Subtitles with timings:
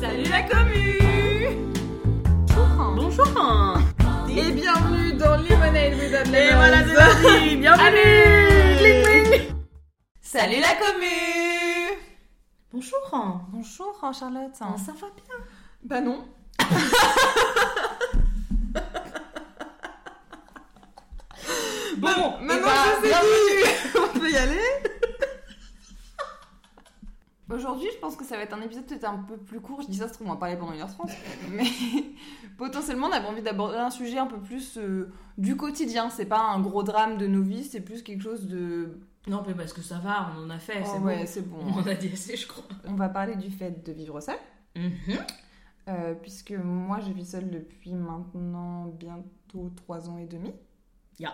[0.00, 0.98] Salut la commu.
[2.96, 3.26] Bonjour
[4.28, 7.56] Et bienvenue dans Lemonade with Et voilà, c'est parti.
[7.56, 7.96] Bienvenue.
[10.20, 11.98] Salut la commu.
[12.72, 14.54] Bonjour Bonjour Charlotte.
[14.54, 15.36] Ça va bien?
[15.82, 16.24] Bah non.
[21.98, 22.72] Bon, Maintenant que
[23.02, 24.95] c'est dit, on peut y aller?
[27.48, 29.80] Aujourd'hui, je pense que ça va être un épisode peut-être un peu plus court.
[29.82, 31.14] Je dis ça, se trouve, on va parler pendant 1h30.
[31.50, 31.64] Mais
[32.58, 36.10] potentiellement, on avait envie d'aborder un sujet un peu plus euh, du quotidien.
[36.10, 38.98] C'est pas un gros drame de nos vies, c'est plus quelque chose de.
[39.28, 41.24] Non, mais parce que ça va, on en a fait, Oh c'est ouais, bon.
[41.26, 41.58] c'est bon.
[41.66, 42.62] On en a dit assez, je crois.
[42.84, 44.36] On va parler du fait de vivre seul.
[44.76, 44.92] Mhm.
[45.88, 50.52] euh, puisque moi, je vis seule depuis maintenant bientôt 3 ans et demi.
[51.18, 51.32] Ya.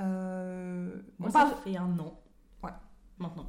[0.00, 2.20] Euh, Moi, on ça parle fait un an.
[2.62, 2.72] Ouais.
[3.18, 3.46] Maintenant.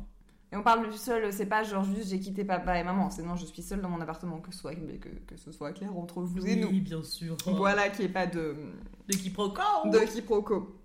[0.56, 3.24] Et on parle du seul, c'est pas genre juste j'ai quitté papa et maman, c'est
[3.24, 5.94] non, je suis seule dans mon appartement, que ce soit, que, que ce soit clair
[5.98, 6.70] entre vous et nous.
[6.70, 7.36] Oui, bien sûr.
[7.46, 8.56] Voilà, qu'il n'y ait pas de,
[9.10, 10.80] De quiproquo de quiproquo.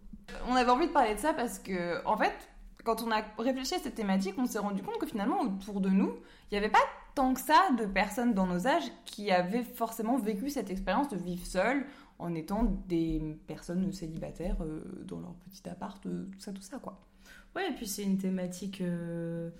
[0.48, 2.34] On avait envie de parler de ça parce que, en fait,
[2.82, 5.88] quand on a réfléchi à cette thématique, on s'est rendu compte que finalement, autour de
[5.88, 6.16] nous,
[6.50, 6.78] il n'y avait pas
[7.14, 11.16] tant que ça de personnes dans nos âges qui avaient forcément vécu cette expérience de
[11.16, 11.86] vivre seule
[12.18, 16.78] en étant des personnes célibataires euh, dans leur petit appart, euh, tout ça, tout ça,
[16.78, 17.00] quoi.
[17.56, 19.50] Ouais, et puis c'est une thématique euh,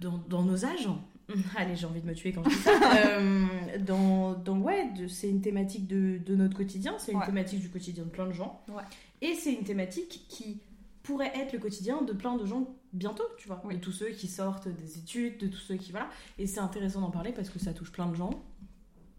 [0.00, 0.88] dans, dans nos âges.
[1.56, 2.72] Allez, j'ai envie de me tuer quand je dis ça.
[3.20, 3.46] Euh,
[3.86, 7.26] dans, dans, ouais, c'est une thématique de, de notre quotidien, c'est une Ouais.
[7.26, 8.62] thématique du quotidien de plein de gens.
[8.68, 8.82] Ouais.
[9.20, 10.60] Et c'est une thématique qui
[11.02, 13.60] pourrait être le quotidien de plein de gens bientôt, tu vois.
[13.64, 13.76] Oui.
[13.76, 15.92] De tous ceux qui sortent des études, de tous ceux qui.
[15.92, 16.08] Voilà.
[16.38, 18.30] Et c'est intéressant d'en parler parce que ça touche plein de gens.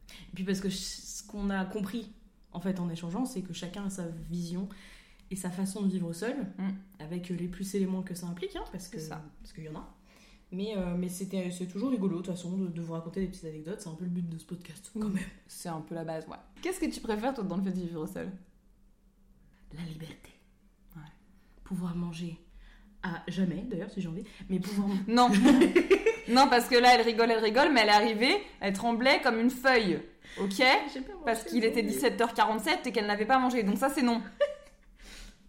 [0.09, 2.11] Et puis parce que ce qu'on a compris,
[2.51, 4.67] en fait, en échangeant, c'est que chacun a sa vision
[5.31, 6.69] et sa façon de vivre seul, Mm.
[6.99, 9.23] avec les plus et les moins que ça implique, hein, parce que ça.
[9.41, 9.95] parce qu'il y en a.
[10.51, 13.27] Mais, euh, mais c'était, c'est toujours rigolo, de toute façon, de, de vous raconter des
[13.27, 13.79] petites anecdotes.
[13.81, 15.13] C'est un peu le but de ce podcast, quand Mm.
[15.13, 15.23] même.
[15.47, 16.35] C'est un peu la base, ouais.
[16.61, 18.29] Qu'est-ce que tu préfères, toi, dans le fait de vivre seul
[19.73, 20.31] La liberté.
[20.97, 21.01] Ouais.
[21.63, 22.37] Pouvoir manger
[23.03, 24.25] à jamais, d'ailleurs, si j'ai envie.
[24.49, 24.89] Mais pouvoir...
[25.07, 25.29] Non.
[26.27, 29.39] non, parce que là, elle rigole, elle rigole, mais elle est arrivée, elle tremblait comme
[29.39, 30.01] une feuille.
[30.39, 30.61] Ok?
[31.25, 33.63] Parce qu'il était mais- 17h47 et qu'elle n'avait pas mangé.
[33.63, 34.21] Donc ça, c'est non.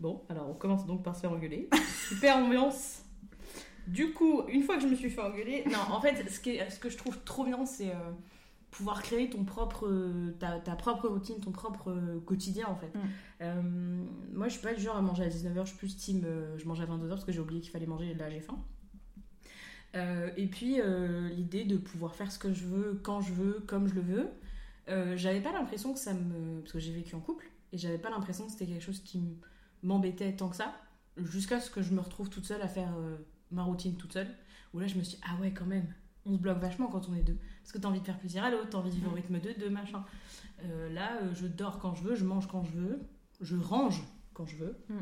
[0.03, 1.69] Bon, alors on commence donc par se faire engueuler.
[2.09, 3.03] Super ambiance.
[3.87, 6.51] Du coup, une fois que je me suis fait engueuler, non, en fait, ce, qui
[6.51, 8.11] est- ce que je trouve trop bien, c'est euh,
[8.73, 12.93] pouvoir créer ton propre, euh, ta, ta propre routine, ton propre euh, quotidien, en fait.
[13.45, 14.05] Mm.
[14.33, 16.27] Moi, je suis pas du genre à manger à 19h, je suis plus team,
[16.57, 18.59] je mange à 22h parce que j'ai oublié qu'il fallait manger, et là j'ai faim.
[20.37, 20.79] Et puis,
[21.33, 24.29] l'idée de pouvoir faire ce que je veux, quand je veux, comme je le veux.
[25.17, 26.61] J'avais pas l'impression que ça me.
[26.61, 29.19] Parce que j'ai vécu en couple, et j'avais pas l'impression que c'était quelque chose qui
[29.19, 29.37] m-
[29.83, 30.75] m'embêtait tant que ça,
[31.17, 33.17] jusqu'à ce que je me retrouve toute seule à faire euh,
[33.51, 34.29] ma routine toute seule,
[34.73, 35.87] où là je me suis dit, ah ouais, quand même,
[36.27, 37.39] on se bloque vachement quand on est deux.
[37.63, 39.39] Parce que t'as envie de faire plaisir à l'autre, t'as envie de vivre au rythme
[39.41, 40.05] de deux, machin.
[40.65, 43.01] Euh, là, euh, je dors quand je veux, je mange quand je veux,
[43.41, 44.77] je range quand je veux.
[44.89, 45.01] Mm.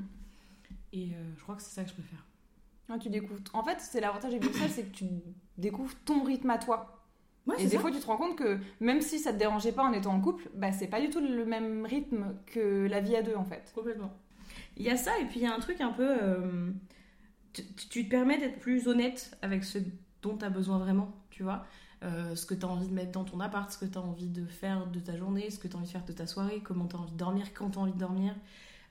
[0.93, 2.27] Et je crois que c'est ça que je préfère.
[2.89, 3.41] Ah, tu découvres.
[3.53, 5.07] En fait, c'est l'avantage vivre seul, c'est que tu
[5.57, 7.01] découvres ton rythme à toi.
[7.47, 9.85] Ouais, Et des fois, tu te rends compte que même si ça te dérangeait pas
[9.85, 13.17] en étant en couple, bah c'est pas du tout le même rythme que la vie
[13.17, 13.73] à deux en fait.
[13.75, 14.12] Complètement.
[14.81, 16.09] Il y a ça, et puis il y a un truc un peu.
[16.23, 16.71] euh,
[17.53, 19.79] tu, tu te permets d'être plus honnête avec ce
[20.23, 21.67] dont tu as besoin vraiment, tu vois.
[22.03, 24.01] Euh, ce que tu as envie de mettre dans ton appart, ce que tu as
[24.01, 26.27] envie de faire de ta journée, ce que tu as envie de faire de ta
[26.27, 28.35] soirée, comment tu as envie de dormir, quand tu as envie de dormir.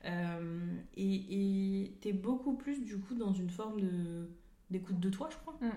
[0.05, 4.29] Euh, et tu es beaucoup plus, du coup, dans une forme de
[4.69, 5.57] d'écoute de toi, je crois.
[5.59, 5.71] Mm.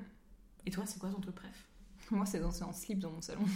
[0.66, 1.68] Et toi, c'est quoi ton truc bref
[2.10, 3.46] Moi, c'est danser en slip dans mon salon.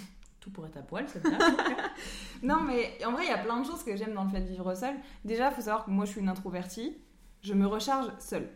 [0.46, 1.34] Tout pour être à poil, dame.
[2.44, 4.42] Non, mais en vrai, il y a plein de choses que j'aime dans le fait
[4.42, 4.94] de vivre seul.
[5.24, 6.96] Déjà, il faut savoir que moi, je suis une introvertie.
[7.42, 8.48] Je me recharge seule.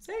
[0.00, 0.16] Same.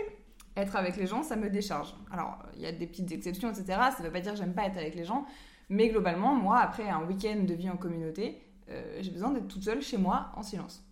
[0.56, 1.92] Être avec les gens, ça me décharge.
[2.12, 3.80] Alors, il y a des petites exceptions, etc.
[3.96, 5.26] Ça veut pas dire que j'aime pas être avec les gens.
[5.70, 8.40] Mais globalement, moi, après un week-end de vie en communauté,
[8.70, 10.84] euh, j'ai besoin d'être toute seule chez moi, en silence.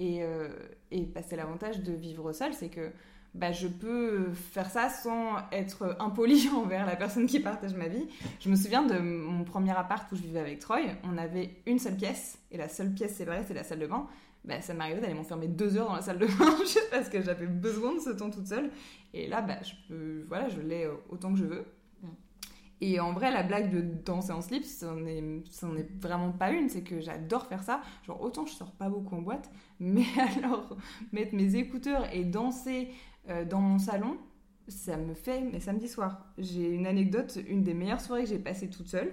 [0.00, 0.48] Et, euh,
[0.90, 2.90] et bah, c'est l'avantage de vivre seule, c'est que
[3.34, 8.06] bah, je peux faire ça sans être impoli envers la personne qui partage ma vie.
[8.40, 10.80] Je me souviens de mon premier appart où je vivais avec Troy.
[11.02, 14.06] On avait une seule pièce, et la seule pièce séparée, c'est la salle de bain.
[14.44, 17.22] Bah, ça m'arrivait d'aller m'enfermer deux heures dans la salle de bain juste parce que
[17.22, 18.70] j'avais besoin de ce temps toute seule.
[19.12, 21.64] Et là, bah, je peux, voilà, je l'ai autant que je veux.
[22.02, 22.08] Mm.
[22.82, 26.68] Et en vrai, la blague de danser en slip, c'en est, est vraiment pas une.
[26.68, 27.80] C'est que j'adore faire ça.
[28.06, 29.50] Genre, autant je sors pas beaucoup en boîte,
[29.80, 30.76] mais alors
[31.10, 32.90] mettre mes écouteurs et danser
[33.28, 34.18] euh, dans mon salon,
[34.68, 36.24] ça me fait mes samedis soirs.
[36.38, 39.12] J'ai une anecdote, une des meilleures soirées que j'ai passées toute seule.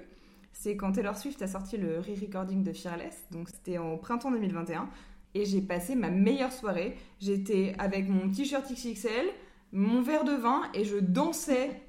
[0.54, 4.90] C'est quand Taylor Swift a sorti le re-recording de Fearless, donc c'était en printemps 2021,
[5.34, 6.98] et j'ai passé ma meilleure soirée.
[7.20, 9.28] J'étais avec mon t-shirt XXL,
[9.72, 11.82] mon verre de vin, et je dansais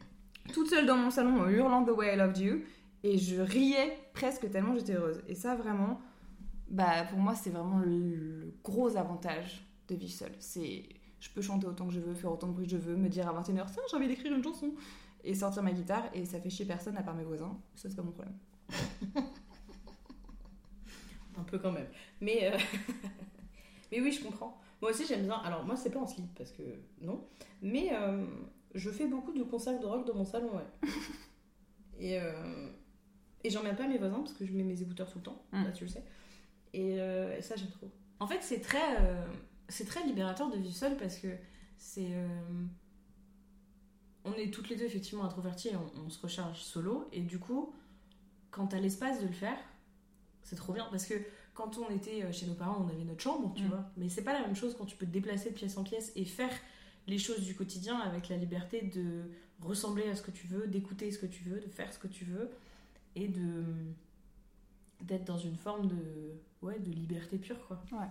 [0.52, 2.60] toute seule dans mon salon en hurlant The Way I Loved You.
[3.04, 5.22] Et je riais presque tellement j'étais heureuse.
[5.26, 6.00] Et ça, vraiment,
[6.70, 10.34] bah, pour moi, c'est vraiment le, le gros avantage de vivre seule.
[10.38, 10.84] C'est,
[11.22, 13.08] je peux chanter autant que je veux, faire autant de bruit que je veux, me
[13.08, 14.74] dire à 21h, tiens, j'ai envie d'écrire une chanson.
[15.24, 17.56] Et sortir ma guitare, et ça fait chier personne à part mes voisins.
[17.76, 18.34] Ça, c'est pas mon problème.
[21.38, 21.86] Un peu quand même.
[22.20, 22.58] Mais, euh,
[23.92, 24.60] mais oui, je comprends.
[24.80, 25.36] Moi aussi, j'aime bien.
[25.36, 26.62] Alors, moi, c'est pas en slip parce que
[27.00, 27.24] non.
[27.62, 28.26] Mais euh,
[28.74, 30.88] je fais beaucoup de concerts de rock dans mon salon, ouais.
[32.00, 32.68] et euh,
[33.44, 35.40] et j'emmène pas mes voisins parce que je mets mes écouteurs tout le temps.
[35.52, 35.62] Mm.
[35.62, 36.04] Là, tu le sais.
[36.74, 37.90] Et, euh, et ça, j'aime trop.
[38.18, 38.98] En fait, c'est très,
[39.72, 41.28] c'est très libérateur de vivre seul parce que
[41.78, 42.08] c'est.
[42.12, 42.26] euh,
[44.24, 47.08] on est toutes les deux effectivement introverties et on, on se recharge solo.
[47.12, 47.74] Et du coup,
[48.50, 49.58] quand t'as l'espace de le faire,
[50.42, 50.86] c'est trop bien.
[50.90, 51.14] Parce que
[51.54, 53.68] quand on était euh, chez nos parents, on avait notre chambre, tu Mm.
[53.68, 53.84] vois.
[53.96, 56.12] Mais c'est pas la même chose quand tu peux te déplacer de pièce en pièce
[56.16, 56.52] et faire
[57.08, 59.22] les choses du quotidien avec la liberté de
[59.60, 62.06] ressembler à ce que tu veux, d'écouter ce que tu veux, de faire ce que
[62.08, 62.48] tu veux
[63.16, 63.64] et de
[65.00, 65.96] d'être dans une forme de
[66.62, 67.82] ouais de liberté pure quoi.
[67.90, 68.06] Ouais.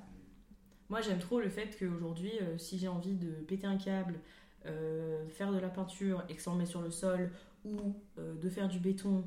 [0.91, 4.19] Moi j'aime trop le fait qu'aujourd'hui euh, si j'ai envie de péter un câble,
[4.65, 7.31] euh, faire de la peinture et que ça en met sur le sol
[7.63, 9.25] ou euh, de faire du béton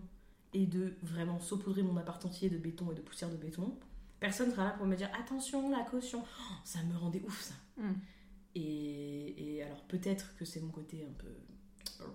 [0.52, 3.78] et de vraiment saupoudrer mon appart entier de béton et de poussière de béton,
[4.20, 6.22] personne sera là pour me dire attention la caution.
[6.22, 7.54] Oh, ça me rendait ouf ça.
[7.78, 7.92] Mm.
[8.56, 11.32] Et, et alors peut-être que c'est mon côté un peu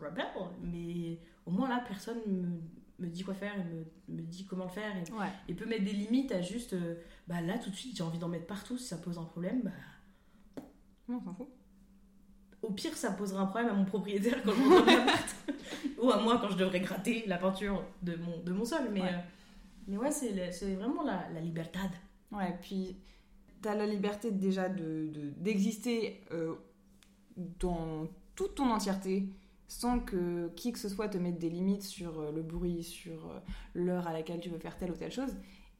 [0.06, 0.28] rebelle,
[0.62, 1.18] mais
[1.48, 2.62] au moins là personne
[3.00, 3.86] me, dit quoi faire et me,
[4.18, 5.28] me dit comment le faire et, Ouais.
[5.48, 6.96] et peut mettre des limites à juste euh,
[7.28, 9.62] bah là tout de suite j'ai envie d'en mettre partout si ça pose un problème
[9.63, 10.62] bah,
[11.07, 11.48] Non, on s'en fout.
[12.62, 15.36] au pire ça posera un problème à mon propriétaire quand je dans l'appart
[16.01, 19.02] ou à moi quand je devrais gratter la peinture de mon, de mon sol mais
[19.02, 19.13] Ouais.
[19.13, 19.18] euh,
[19.88, 21.92] mais ouais c'est vraiment la, la libertad
[22.31, 22.95] Ouais, puis
[23.62, 26.54] t'as la liberté déjà de de- d'exister euh,
[27.60, 29.28] dans toute ton entièreté
[29.69, 33.27] sans que qui que ce soit te mette des limites sur euh, le bruit, sur
[33.27, 33.39] euh,
[33.74, 35.33] l'heure à laquelle tu veux faire telle ou telle chose.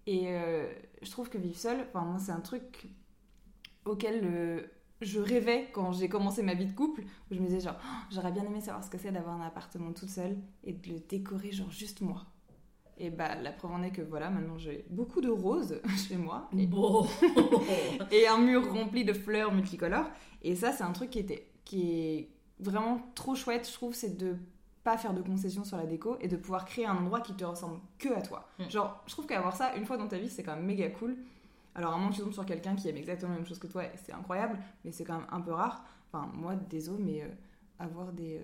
[0.06, 0.68] Et euh,
[1.02, 2.88] je trouve que vivre seul, enfin moi c'est un truc
[3.86, 4.62] auquel euh,
[5.02, 8.06] je rêvais quand j'ai commencé ma vie de couple, où je me disais genre Oh,
[8.12, 11.00] j'aurais bien aimé savoir ce que c'est d'avoir un appartement toute seule et de le
[11.00, 12.26] décorer genre juste moi.
[12.98, 16.50] Et bah la preuve en est que voilà, maintenant j'ai beaucoup de roses chez moi
[16.58, 17.08] et, bon
[18.12, 20.10] et un mur rempli de fleurs multicolores.
[20.42, 22.30] Et ça c'est un truc qui était qui est
[22.60, 24.36] vraiment trop chouette, je trouve, c'est de
[24.84, 27.44] pas faire de concessions sur la déco et de pouvoir créer un endroit qui te
[27.44, 28.48] ressemble que à toi.
[28.60, 28.70] Mm.
[28.70, 31.18] Genre, je trouve qu'avoir ça une fois dans ta vie, c'est quand même méga cool.
[31.76, 33.68] Alors, à moins que tu tombes sur quelqu'un qui aime exactement la même chose que
[33.68, 35.86] toi, c'est incroyable, mais c'est quand même un peu rare.
[36.12, 37.28] Enfin, moi, désolé, mais euh,
[37.78, 38.44] avoir des, euh,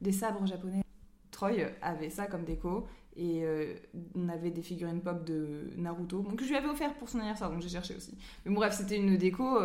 [0.00, 0.82] des sabres japonais.
[1.30, 2.86] Troy avait ça comme déco
[3.16, 3.74] et euh,
[4.14, 7.18] on avait des figurines pop de Naruto donc, que je lui avais offert pour son
[7.18, 8.16] anniversaire, donc j'ai cherché aussi.
[8.44, 9.58] Mais bref, c'était une déco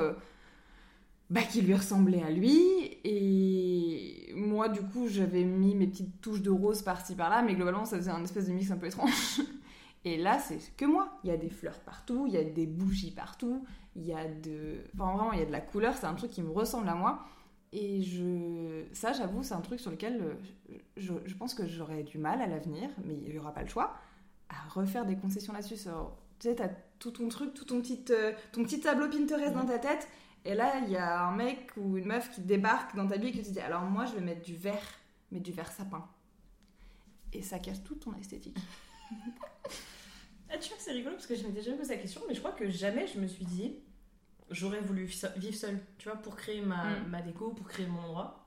[1.29, 2.57] bah, qui lui ressemblait à lui.
[3.03, 7.85] Et moi, du coup, j'avais mis mes petites touches de rose par-ci par-là, mais globalement,
[7.85, 9.41] ça faisait un espèce de mix un peu étrange.
[10.05, 11.19] Et là, c'est que moi.
[11.23, 13.65] Il y a des fleurs partout, il y a des bougies partout,
[13.95, 14.83] il y a de.
[14.93, 16.95] Enfin, vraiment, il y a de la couleur, c'est un truc qui me ressemble à
[16.95, 17.25] moi.
[17.73, 18.85] Et je...
[18.93, 22.41] ça, j'avoue, c'est un truc sur lequel euh, je, je pense que j'aurais du mal
[22.41, 23.95] à l'avenir, mais il n'y aura pas le choix,
[24.47, 25.75] à refaire des concessions là-dessus.
[25.75, 25.89] Tu
[26.39, 26.69] sais, t'as
[26.99, 30.07] tout ton truc, tout ton petit, euh, ton petit tableau Pinterest dans ta tête,
[30.47, 33.27] et là, il y a un mec ou une meuf qui débarque dans ta vie
[33.27, 34.81] et qui te dit Alors, moi, je vais mettre du vert,
[35.31, 36.07] mais du vert sapin.
[37.33, 38.57] Et ça casse toute ton esthétique.
[40.49, 42.33] Ah, tu vois que c'est rigolo parce que je m'étais jamais posé la question, mais
[42.33, 43.75] je crois que jamais je me suis dit
[44.49, 45.03] j'aurais voulu
[45.35, 47.07] vivre seule, tu vois, pour créer ma, Mm.
[47.09, 48.45] ma déco, pour créer mon endroit.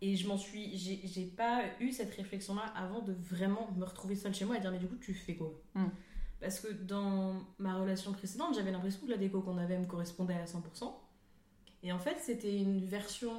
[0.00, 0.78] Et je m'en suis.
[0.78, 4.60] J'ai j'ai pas eu cette réflexion-là avant de vraiment me retrouver seule chez moi et
[4.60, 5.52] dire mais du coup, tu fais quoi?
[5.74, 5.86] Mm.
[6.40, 10.34] Parce que dans ma relation précédente, j'avais l'impression que la déco qu'on avait me correspondait
[10.34, 10.94] à 100%.
[11.82, 13.32] Et en fait, c'était une version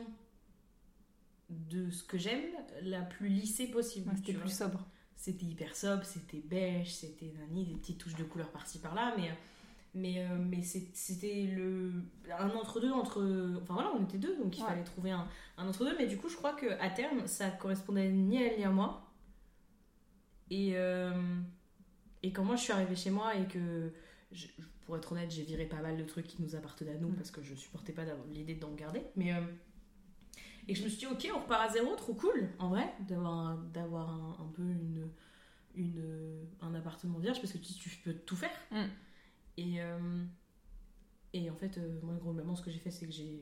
[1.50, 2.46] de ce que j'aime
[2.84, 4.10] la plus lissée possible.
[4.10, 4.86] Ouais, C'était plus sobre.
[5.16, 9.30] C'était hyper sobre, c'était beige, c'était nani, des petites touches de couleur par-ci par-là, mais,
[9.94, 11.94] mais, euh, mais c'était le,
[12.40, 13.22] un entre-deux entre.
[13.62, 14.68] Enfin voilà, on était deux, donc il Ouais.
[14.70, 15.28] fallait trouver un,
[15.58, 18.64] un entre-deux, mais du coup, je crois qu'à terme, ça correspondait ni à elle ni
[18.66, 19.12] à moi.
[20.50, 21.12] Et, euh,
[22.24, 23.92] et quand moi je suis arrivée chez moi et que,
[24.32, 24.48] je-
[24.86, 27.16] pour être honnête, j'ai viré pas mal de trucs qui nous appartenaient à nous Mm.
[27.16, 29.34] parce que je supportais pas l'idée d'en garder, mais.
[29.34, 29.42] euh,
[30.68, 33.34] et je me suis dit, ok, on repart à zéro, trop cool, en vrai, d'avoir
[33.34, 35.10] un, d'avoir un, un peu une,
[35.76, 38.52] une, un appartement vierge parce que tu, tu peux tout faire.
[38.72, 38.86] Mm.
[39.58, 40.24] Et, euh,
[41.34, 43.42] et en fait, euh, moi, globalement, ce que j'ai fait, c'est que j'ai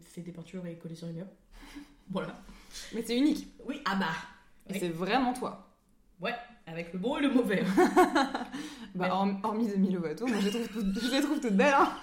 [0.00, 1.28] fait des peintures et collé sur les murs.
[2.08, 2.42] voilà.
[2.94, 3.48] Mais c'est unique.
[3.64, 4.06] Oui, ah bah
[4.68, 4.78] Et Oui.
[4.80, 5.76] c'est vraiment toi.
[6.20, 6.34] Ouais,
[6.70, 7.62] avec le bon et le mauvais.
[8.94, 9.10] Bah, Ouais.
[9.10, 11.74] horm- hormis Demi Lovato, moi je les trouve toutes, je les trouve toutes belles.
[11.76, 11.92] Hein.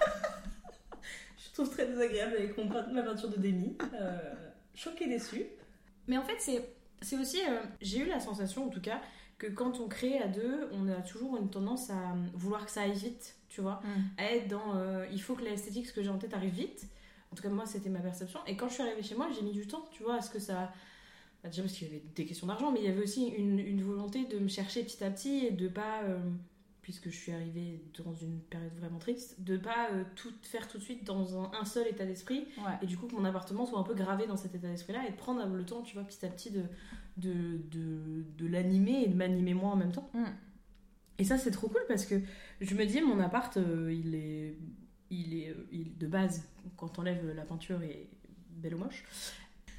[1.38, 3.76] Je trouve très désagréable avec mon peint- ma peinture de Demi.
[3.94, 4.18] Euh,
[4.74, 5.46] choquée déçue.
[6.06, 6.68] Mais en fait, c'est
[7.02, 9.00] C'est aussi, euh, j'ai eu la sensation en tout cas,
[9.38, 12.82] que quand on crée à deux, on a toujours une tendance à vouloir que ça
[12.82, 13.82] aille vite, tu vois.
[13.84, 14.00] Mm.
[14.18, 16.86] À être dans, euh, il faut que l'esthétique, ce que j'ai en tête, arrive vite.
[17.32, 18.40] En tout cas, moi, c'était ma perception.
[18.46, 20.30] Et quand je suis arrivée chez moi, j'ai mis du temps, tu vois, à ce
[20.30, 20.72] que ça.
[21.46, 23.58] Bah, déjà parce qu'il y avait des questions d'argent, mais il y avait aussi une,
[23.58, 26.02] une volonté de me chercher petit à petit et de pas.
[26.04, 26.18] euh,
[26.82, 30.78] puisque je suis arrivée dans une période vraiment triste, de pas euh, tout faire tout
[30.78, 32.74] de suite dans un, un seul état d'esprit Ouais.
[32.80, 35.04] et du coup que mon appartement soit un peu gravé dans cet état d'esprit là
[35.04, 36.62] et de prendre le temps tu vois petit à petit de
[37.16, 37.32] de,
[37.72, 40.26] de, de l'animer et de m'animer moi en même temps Mm.
[41.18, 42.20] et ça c'est trop cool parce que
[42.60, 44.56] je me dis mon appart euh, il est
[45.10, 46.44] il est il- de base
[46.76, 48.08] quand on enlève la peinture et
[48.50, 49.02] belle ou moche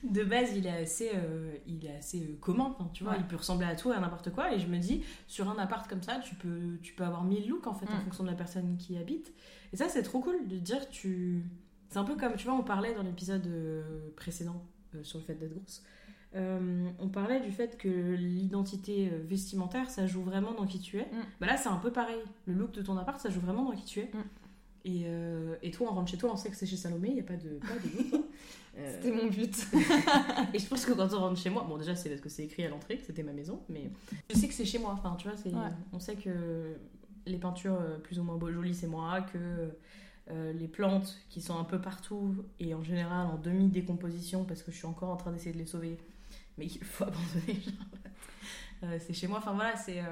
[0.04, 3.20] de base il est assez euh, il est assez euh, commun tu vois Ouais.
[3.22, 5.58] il peut ressembler à tout et à n'importe quoi et je me dis sur un
[5.58, 8.01] appart comme ça tu peux tu peux avoir mille looks en fait en Mm.
[8.01, 9.34] fonction de la personne qui y habite
[9.74, 11.44] et ça c'est trop cool de dire tu
[11.89, 14.62] c'est un peu comme tu vois on parlait dans l'épisode euh, précédent
[14.96, 15.84] euh, sur le fait d'être grosse
[16.36, 21.06] Euh, on parlait du fait que l'identité vestimentaire ça joue vraiment dans qui tu es
[21.06, 21.24] Mm.
[21.39, 23.72] bah là c'est un peu pareil le look de ton appart ça joue vraiment dans
[23.75, 24.24] qui tu es Mm.
[24.86, 27.13] Et, euh, et toi on rentre chez toi on sait que c'est chez Salomé il
[27.15, 28.24] n'y a pas de, pas de hein.
[28.79, 29.55] Euh, C'était mon but.
[30.53, 32.43] et je pense que quand on rentre chez moi, bon déjà c'est parce que c'est
[32.43, 33.89] écrit à l'entrée que c'était ma maison, mais
[34.29, 34.91] je sais que c'est chez moi.
[34.91, 35.69] Enfin tu vois, Ouais.
[35.93, 36.75] on sait que
[37.25, 39.72] les peintures euh, plus ou moins beau- jolies c'est moi, que
[40.29, 44.62] euh, les plantes qui sont un peu partout et en général en demi décomposition parce
[44.62, 45.98] que je suis encore en train d'essayer de les sauver,
[46.60, 47.60] mais qu'il faut abandonner.
[49.00, 49.39] C'est chez moi.
[49.39, 50.03] Enfin voilà, c'est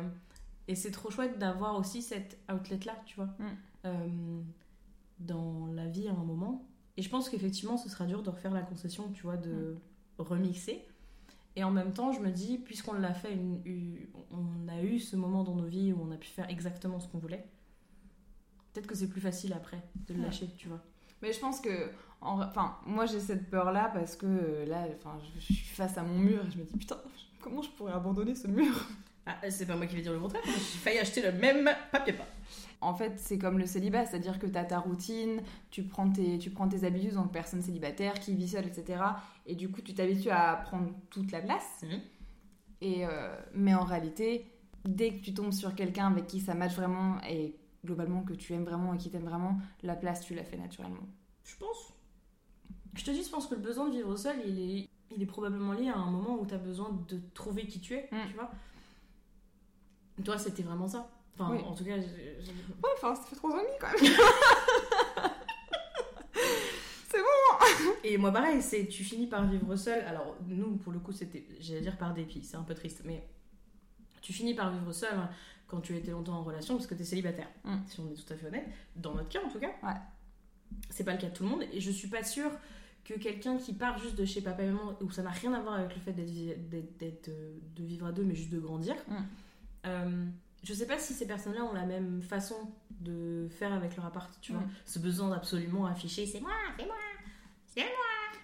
[0.68, 3.44] et c'est trop chouette d'avoir aussi cette outlet là, tu vois, Mm.
[3.86, 4.42] Euh,
[5.20, 6.66] dans la vie à un moment.
[6.98, 9.78] Et je pense qu'effectivement, ce sera dur de refaire la concession, tu vois, de
[10.18, 10.86] remixer.
[11.58, 14.00] Et en même temps, je me dis, puisqu'on l'a fait, une- une-
[14.32, 17.08] on a eu ce moment dans nos vies où on a pu faire exactement ce
[17.08, 17.46] qu'on voulait,
[18.74, 20.26] peut-être que c'est plus facile après de le Ouais.
[20.26, 20.82] lâcher, tu vois.
[21.22, 21.90] Mais je pense que,
[22.22, 25.98] en- enfin, moi j'ai cette peur-là parce que euh, là, enfin, je, je suis face
[25.98, 26.98] à mon mur et je me dis putain,
[27.42, 28.74] comment je pourrais abandonner ce mur?
[29.26, 32.14] Ah, c'est pas moi qui vais dire le contraire, j'ai failli acheter le même papier
[32.14, 32.26] peint.
[32.82, 35.42] En fait, c'est comme le célibat, c'est-à-dire que tu as ta routine,
[35.72, 38.68] tu prends tes, tu prends tes habitudes en tant que personne célibataire qui vit seule,
[38.68, 39.02] etc.
[39.48, 41.82] Et du coup, tu t'habitues à prendre toute la place.
[41.84, 42.00] Mhm.
[42.82, 44.46] Et, euh, mais en réalité,
[44.84, 48.54] dès que tu tombes sur quelqu'un avec qui ça match vraiment et globalement que tu
[48.54, 51.02] aimes vraiment et qui t'aime vraiment, la place, tu la fais naturellement.
[51.46, 51.94] Je pense.
[52.94, 55.26] Je te dis, je pense que le besoin de vivre seul, il est, il est
[55.26, 58.18] probablement lié à un moment où tu as besoin de trouver qui tu es, Mm.
[58.28, 58.52] tu vois.
[60.24, 61.10] Toi, c'était vraiment ça.
[61.38, 61.60] Enfin, Oui.
[61.66, 64.12] en tout cas, j'ai- Ouais, enfin, ça fait trois ans et demi quand même.
[68.04, 70.02] Et moi, pareil, c'est tu finis par vivre seul.
[70.06, 73.28] Alors, nous, pour le coup, c'était, j'allais dire par dépit, c'est un peu triste, mais
[74.22, 75.18] tu finis par vivre seul
[75.68, 77.78] quand tu étais longtemps en relation parce que tu es célibataire, Mm.
[77.88, 78.68] si on est tout à fait honnête.
[78.96, 79.72] Dans notre cas, en tout cas.
[79.84, 79.96] Ouais.
[80.90, 81.64] C'est pas le cas de tout le monde.
[81.74, 82.52] Et je suis pas sûre
[83.04, 85.60] que quelqu'un qui part juste de chez papa et maman, où ça n'a rien à
[85.62, 88.60] voir avec le fait d'être, d'être- d'être, euh, de vivre à deux, mais juste de
[88.60, 88.96] grandir.
[89.08, 89.16] Mm.
[89.86, 90.26] Euh,
[90.64, 92.56] je sais pas si ces personnes-là ont la même façon
[93.02, 94.62] de faire avec leur appart, tu vois.
[94.62, 94.70] Mm.
[94.86, 96.96] Ce besoin d'absolument afficher, c'est moi, c'est moi.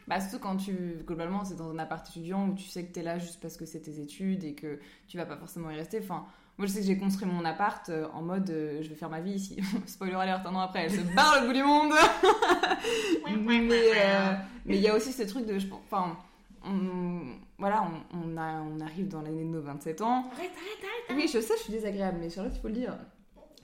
[0.08, 3.04] Bah, surtout quand tu, globalement, c'est dans un appart étudiant où tu sais que t'es
[3.04, 6.00] là juste parce que c'est tes études et que tu vas pas forcément y rester.
[6.00, 6.26] Enfin,
[6.58, 9.10] moi, je sais que j'ai construit mon appart euh, en mode euh, je vais faire
[9.10, 9.62] ma vie ici.
[9.86, 11.94] Spoiler alert, un an après, elle se barre le bout du monde.
[13.48, 14.34] mais euh,
[14.66, 16.18] mais il y a aussi ce truc de, je pense- enfin,
[16.64, 17.22] on,
[17.58, 20.26] voilà, on, on, a, on arrive dans l'année de nos 27 ans.
[20.34, 21.18] Arrête, arrête, arrête.
[21.18, 22.98] Oui, je sais, je suis désagréable, mais Charlotte, il faut le dire.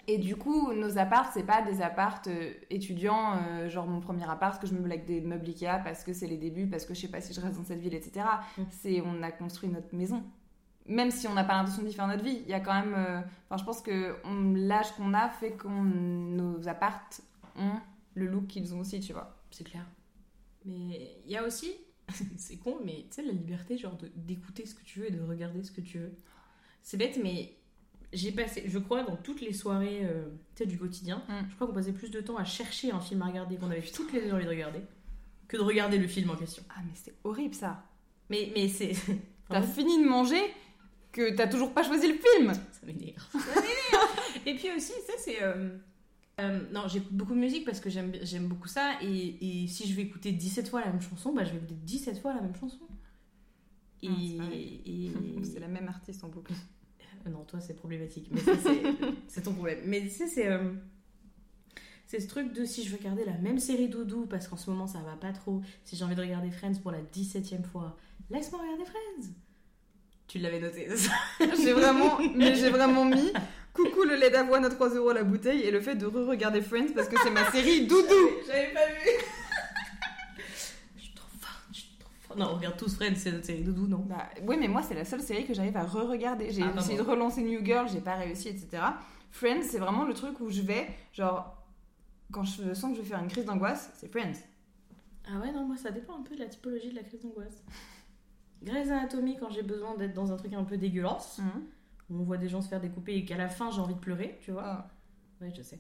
[0.10, 4.30] Et du coup, nos apparts, c'est pas des apparts euh, étudiants, euh, genre mon premier
[4.30, 6.94] appart que je meuble avec des meubles Ikea parce que c'est les débuts, parce que
[6.94, 8.26] je sais pas si je reste dans cette ville, etc.
[8.58, 8.62] Mm.
[8.70, 10.24] C'est on a construit notre maison.
[10.86, 12.94] Même si on n'a pas l'intention d'y faire notre vie, il y a quand même.
[12.98, 14.16] euh, Enfin, je pense que
[14.56, 17.02] l'âge qu'on a fait que nos apparts
[17.58, 17.74] ont
[18.16, 19.36] le look qu'ils ont aussi, tu vois.
[19.52, 19.84] C'est clair.
[20.66, 21.70] Mais il y a aussi,
[22.38, 25.22] c'est con, mais tu sais, la liberté, genre d'écouter ce que tu veux et de
[25.22, 26.12] regarder ce que tu veux.
[26.84, 27.54] C'est bête, mais
[28.14, 30.26] j'ai passé, je crois, dans toutes les soirées euh,
[30.66, 31.48] du quotidien, Mm.
[31.50, 33.82] je crois qu'on passait plus de temps à chercher un film à regarder qu'on avait
[33.82, 34.80] toutes les envie de regarder
[35.50, 36.64] que de regarder le film en question.
[36.70, 37.84] Ah, mais c'est horrible ça.
[38.30, 38.94] Mais, mais c'est.
[39.50, 40.42] T'as fini de manger
[41.14, 42.54] que t'as toujours pas choisi le film.
[42.54, 43.26] Ça m'énerve.
[43.32, 44.20] Ça m'énerve.
[44.46, 45.42] et puis aussi, ça c'est.
[45.42, 45.70] euh,
[46.40, 48.98] euh, non, j'ai beaucoup de musique parce que j'aime beaucoup ça.
[49.02, 51.76] Et, et si je vais écouter 17 fois la même chanson, bah je vais écouter
[51.84, 52.80] 17 fois la même chanson.
[54.04, 54.10] Et.
[54.40, 55.12] Ah, c'est et-
[55.44, 56.54] C'est la même artiste en boucle.
[57.26, 58.30] Euh, Non, toi c'est problématique.
[58.32, 58.42] Mais
[59.28, 59.80] c'est ton problème.
[59.86, 60.48] Mais tu sais, c'est.
[60.48, 60.74] euh,
[62.06, 64.70] C'est ce truc de si je veux regarder la même série doudou parce qu'en ce
[64.70, 67.98] moment ça va pas trop, si j'ai envie de regarder Friends pour la 17ème fois,
[68.30, 69.34] laisse-moi regarder Friends.
[70.28, 70.88] Tu l'avais noté,
[71.64, 73.32] J'ai vraiment, mais j'ai vraiment mis
[73.78, 76.92] coucou le lait d'avoine à 3 euros la bouteille et le fait de re-regarder Friends
[76.96, 78.30] parce que c'est ma série doudou.
[78.48, 79.10] J'avais pas vu.
[80.98, 82.40] je suis trop forte, je suis trop forte.
[82.40, 84.00] Non, on regarde tous Friends, c'est notre série doudou, non?
[84.08, 86.52] Bah, oui, mais moi, c'est la seule série que j'arrive à re-regarder.
[86.52, 87.06] J'ai Ah, essayé moi.
[87.06, 88.84] de relancer New Girl, j'ai pas réussi, etc.
[89.32, 91.56] Friends, c'est vraiment le truc où je vais, genre,
[92.32, 94.34] quand je sens que je vais faire une crise d'angoisse, c'est Friends.
[95.30, 97.62] Ah ouais, non, moi ça dépend un peu de la typologie de la crise d'angoisse.
[98.64, 101.40] Grey's Anatomy, quand j'ai besoin d'être dans un truc un peu dégueulasse,
[102.10, 104.00] où on voit des gens se faire découper et qu'à la fin j'ai envie de
[104.00, 104.64] pleurer, tu vois.
[104.66, 104.88] Ah.
[105.42, 105.80] Ouais, je sais.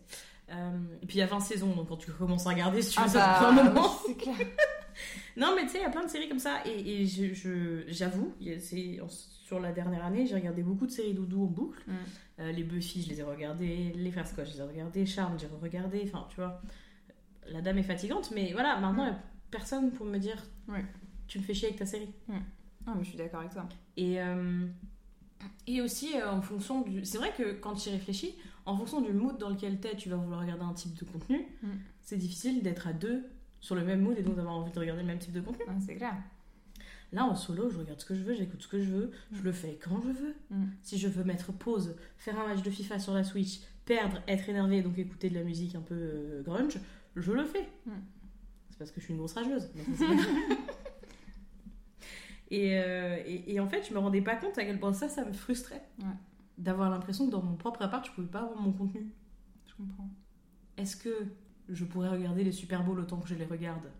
[0.49, 2.91] Euh, et puis il y a 20 saisons, donc quand tu commences à regarder, si
[2.93, 3.89] tu veux, Ah ça bah, prend un moment.
[4.17, 4.35] clair.
[5.37, 6.61] Non, mais tu sais, il y a plein de séries comme ça.
[6.65, 8.33] Et, et je- je- j'avoue,
[9.07, 11.83] sur la dernière année, j'ai regardé beaucoup de séries doudou en boucle.
[11.85, 11.93] Mm.
[12.39, 13.93] Euh, les Buffy, je les ai regardées.
[13.95, 15.05] Les Frères Scott, je les ai regardées.
[15.05, 16.01] Charme, j'ai regardé.
[16.05, 16.59] Enfin, tu vois,
[17.47, 18.31] la dame est fatigante.
[18.33, 19.19] Mais voilà, maintenant, il n'y a
[19.51, 20.43] personne pour me dire
[21.27, 22.11] tu me fais chier avec ta série.
[22.27, 23.69] Non, mais je suis d'accord avec toi.
[23.97, 24.65] Et, euh,
[25.67, 27.05] et aussi, euh, en fonction du.
[27.05, 30.09] C'est vrai que quand tu y réfléchis, en fonction du mood dans lequel t'es, tu
[30.09, 31.45] vas vouloir regarder un type de contenu.
[31.61, 31.67] Mm.
[32.01, 33.23] C'est difficile d'être à deux
[33.59, 35.65] sur le même mood et donc d'avoir envie de regarder le même type de contenu.
[35.85, 36.15] C'est clair.
[37.13, 39.41] Là, en solo, je regarde ce que je veux, j'écoute ce que je veux, je
[39.41, 40.35] le fais quand je veux.
[40.49, 40.65] Mm.
[40.83, 44.49] Si je veux mettre pause, faire un match de FIFA sur la Switch, perdre, être
[44.49, 46.79] énervé, donc écouter de la musique un peu euh, grunge,
[47.15, 47.67] je le fais.
[47.85, 47.91] Mm.
[48.69, 49.69] C'est parce que je suis une grosse rageuse.
[49.75, 50.05] mais ça.
[52.49, 55.09] et, euh, et, et en fait, je me rendais pas compte à quel point ça,
[55.09, 55.83] ça me frustrait.
[55.99, 56.05] Ouais.
[56.57, 59.11] D'avoir l'impression que dans mon propre appart, je pouvais pas avoir mon contenu.
[59.67, 60.09] Je comprends.
[60.77, 61.27] Est-ce que
[61.69, 63.91] je pourrais regarder les Super Bowls autant que je les regarde?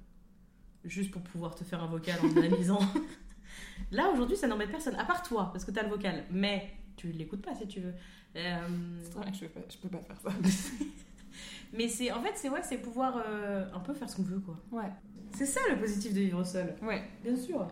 [0.85, 2.79] Juste pour pouvoir te faire un vocal en analysant.
[3.91, 6.23] Là, aujourd'hui, ça n'embête personne, à part toi, parce que t'as le vocal.
[6.31, 7.93] Mais tu l'écoutes pas si tu veux.
[8.35, 8.67] Euh,
[9.03, 10.29] C'est bien que je peux pas, je peux pas faire ça.
[11.73, 14.39] mais c'est en fait, c'est ouais, c'est pouvoir euh, un peu faire ce qu'on veut,
[14.39, 14.57] quoi.
[14.71, 14.89] Ouais.
[15.35, 16.75] C'est ça le positif de vivre seul.
[16.81, 17.03] Ouais.
[17.23, 17.67] Bien sûr.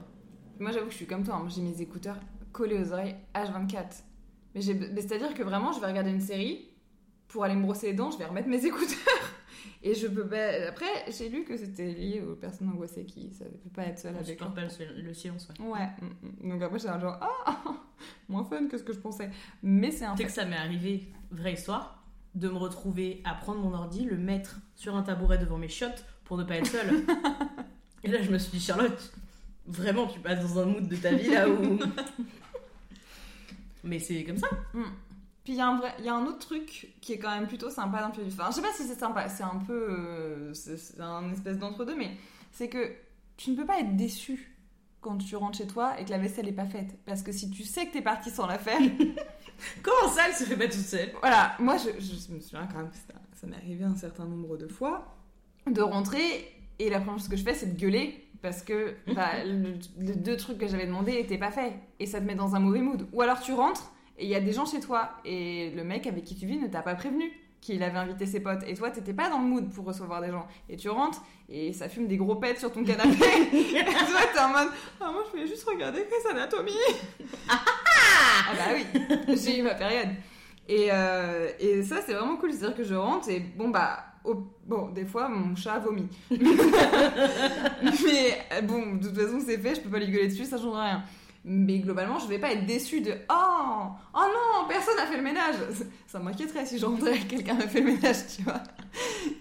[0.59, 1.35] Moi, j'avoue que je suis comme toi.
[1.35, 1.47] hein.
[1.49, 2.17] J'ai mes écouteurs
[2.51, 4.03] collés aux oreilles H24.
[4.53, 6.69] Mais, c'est-à-dire que vraiment, je vais regarder une série.
[7.27, 8.97] Pour aller me brosser les dents, je vais remettre mes écouteurs.
[9.83, 10.67] Et je peux pas.
[10.69, 14.13] Après, j'ai lu que c'était lié aux personnes angoissées qui ne peuvent pas être seules
[14.15, 15.65] On avec supporte pas le, le silence, ouais.
[15.65, 15.87] Ouais.
[16.01, 16.49] mm, mm.
[16.51, 17.61] Donc après, j'étais genre, ah,
[18.29, 19.29] moins fun que ce que je pensais.
[19.63, 22.03] Mais c'est un Tu sais que ça m'est arrivé, vraie histoire,
[22.35, 25.87] de me retrouver à prendre mon ordi, le mettre sur un tabouret devant mes shots
[26.23, 27.03] pour ne pas être seule.
[28.03, 29.13] Et là, je me suis dit, Charlotte,
[29.67, 31.77] vraiment, tu passes dans un mood de ta vie là où.
[33.83, 34.47] Mais c'est comme ça.
[35.43, 37.29] Puis il y, a un vrai- il y a un autre truc qui est quand
[37.29, 39.89] même plutôt sympa dans le Enfin, je sais pas si c'est sympa, c'est un peu.
[39.91, 42.09] euh, c'est un espèce d'entre-deux, mais
[42.51, 42.91] c'est que
[43.37, 44.51] tu ne peux pas être déçu
[45.01, 46.97] quand tu rentres chez toi et que la vaisselle est pas faite.
[47.05, 48.79] Parce que si tu sais que t'es parti sans la faire,
[49.83, 51.11] Comment ça, elle se fait pas toute seule?
[51.21, 54.25] Voilà, moi je, je me souviens quand même que ça, ça m'est arrivé un certain
[54.25, 55.15] nombre de fois
[55.71, 59.43] de rentrer et la première chose que je fais c'est de gueuler parce que bah,
[59.43, 61.73] le- les deux trucs que j'avais demandé étaient pas faits.
[61.99, 63.07] Et ça te met dans un mauvais mood.
[63.11, 66.05] Ou alors tu rentres et il y a des gens chez toi et le mec
[66.07, 68.61] avec qui tu vis ne t'a pas prévenu qu'il avait invité ses potes.
[68.67, 70.45] Et toi t'étais pas dans le mood pour recevoir des gens.
[70.69, 73.25] Et tu rentres et ça fume des gros pets sur ton canapé.
[73.51, 74.69] Et toi t'es en mode
[75.01, 76.71] ah moi je voulais juste regarder Grey's Anatomy.
[78.47, 80.09] Ah bah oui j'ai eu ma période.
[80.67, 82.51] Et, euh, et ça c'est vraiment cool.
[82.53, 85.79] C'est à dire que je rentre et bon bah au- bon des fois mon chat
[85.79, 86.07] vomit.
[87.81, 90.75] Mais bon de toute façon c'est fait je peux pas lui gueuler dessus ça change
[90.75, 91.03] rien.
[91.43, 93.83] Mais globalement je vais pas être déçue de oh
[94.13, 95.55] oh non personne n'a fait le ménage!
[96.07, 98.61] Ça m'inquiéterait si je rentrais que quelqu'un a fait le ménage tu vois.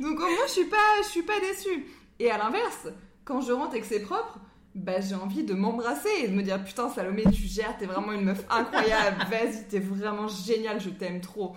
[0.00, 1.86] Donc au moins je suis pas je suis pas déçue.
[2.18, 2.88] Et à l'inverse
[3.24, 4.38] quand je rentre et que c'est propre
[4.74, 8.12] bah j'ai envie de m'embrasser et de me dire putain Salomé tu gères t'es vraiment
[8.12, 9.24] une meuf incroyable.
[9.30, 11.56] Vas-y t'es vraiment géniale je t'aime trop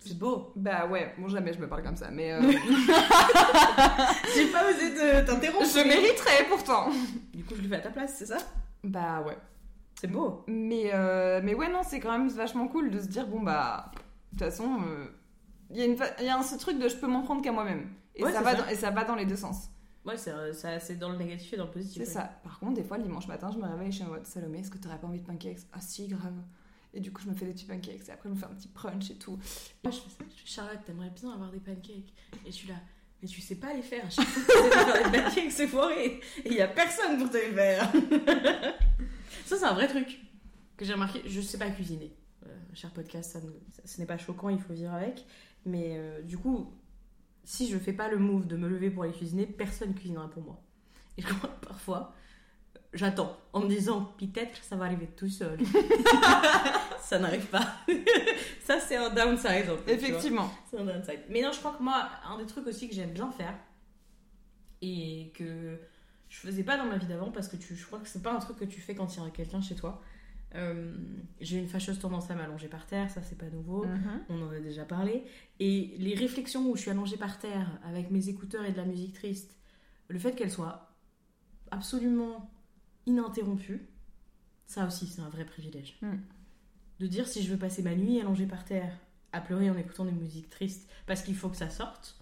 [0.00, 0.52] C'est beau.
[0.56, 2.40] bah ouais bon jamais je me parle comme ça mais euh,
[4.34, 5.66] J'ai pas osé te- t'interrompre.
[5.66, 6.88] je mériterais pourtant
[7.34, 8.38] Du coup, je le fais à ta place, c'est ça?
[8.84, 9.36] Bah ouais
[10.00, 10.44] C'est beau.
[10.48, 13.90] Mais, euh, mais ouais, non, c'est quand même vachement cool de se dire, bon, bah,
[14.32, 15.06] de toute façon, euh,
[15.70, 17.22] il y a, une fa- il y a un- ce truc de je peux m'en
[17.22, 17.88] prendre qu'à moi-même.
[18.16, 18.62] Et, Ouais, ça va ça.
[18.62, 19.68] dans, et ça va dans les deux sens.
[20.06, 22.02] Ouais, c'est euh, c'est dans le négatif et dans le positif.
[22.04, 22.14] C'est ouais.
[22.14, 22.30] ça.
[22.42, 24.78] Par contre, des fois, le dimanche matin, je me réveille chez moi, Salomé, est-ce que
[24.78, 26.32] t'aurais pas envie de pancakes Ah si, grave.
[26.92, 28.08] Et du coup, je me fais des petits pancakes.
[28.08, 29.38] Et après, je me fais un petit brunch et tout.
[29.84, 30.24] Je fais ça.
[30.36, 32.12] Je fais Charlotte, t'aimerais bien avoir des pancakes.
[32.44, 32.74] Et je suis là.
[33.22, 34.06] Mais tu sais pas les faire.
[34.06, 36.20] Essaies de faire des pancakes, c'est foiré.
[36.44, 37.90] Et il y a personne pour te les faire.
[39.44, 40.20] ça, c'est un vrai truc
[40.76, 41.22] que j'ai remarqué.
[41.26, 42.12] Je sais pas cuisiner.
[42.46, 43.40] Euh, cher podcast, ça-
[43.84, 45.24] ce n'est pas choquant, il faut vivre avec.
[45.66, 46.72] Mais euh, du coup,
[47.44, 50.42] si je fais pas le move de me lever pour aller cuisiner, personne cuisinera pour
[50.42, 50.62] moi.
[51.18, 52.14] Et je crois que parfois,
[52.92, 55.58] j'attends en me disant peut-être ça va arriver tout seul.
[57.00, 57.76] ça n'arrive pas.
[58.64, 59.70] ça, c'est un downside.
[59.70, 59.94] en fait.
[59.94, 60.50] Effectivement.
[60.70, 61.20] C'est un downside.
[61.28, 63.54] Mais non, je crois que moi, un des trucs aussi que j'aime bien faire
[64.82, 65.78] et que
[66.28, 68.32] je faisais pas dans ma vie d'avant parce que tu, je crois que c'est pas
[68.32, 70.00] un truc que tu fais quand il y a quelqu'un chez toi.
[70.56, 70.96] Euh,
[71.40, 73.84] j'ai une fâcheuse tendance à m'allonger par terre, ça c'est pas nouveau.
[73.84, 74.20] Mhm.
[74.30, 75.24] On en a déjà parlé.
[75.60, 78.84] Et les réflexions où je suis allongée par terre avec mes écouteurs et de la
[78.84, 79.56] musique triste,
[80.08, 80.90] le fait qu'elles soient
[81.70, 82.50] absolument
[83.06, 83.80] ininterrompue,
[84.66, 85.96] ça aussi, c'est un vrai privilège.
[86.02, 86.16] Mm.
[87.00, 88.92] De dire si je veux passer ma nuit allongée par terre,
[89.32, 92.16] à pleurer en écoutant des musiques tristes, parce qu'il faut que ça sorte,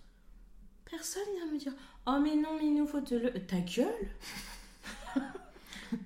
[0.91, 1.73] personne vient me dire
[2.07, 3.33] Oh, mais non, Minou, faut te le.
[3.47, 4.09] Ta gueule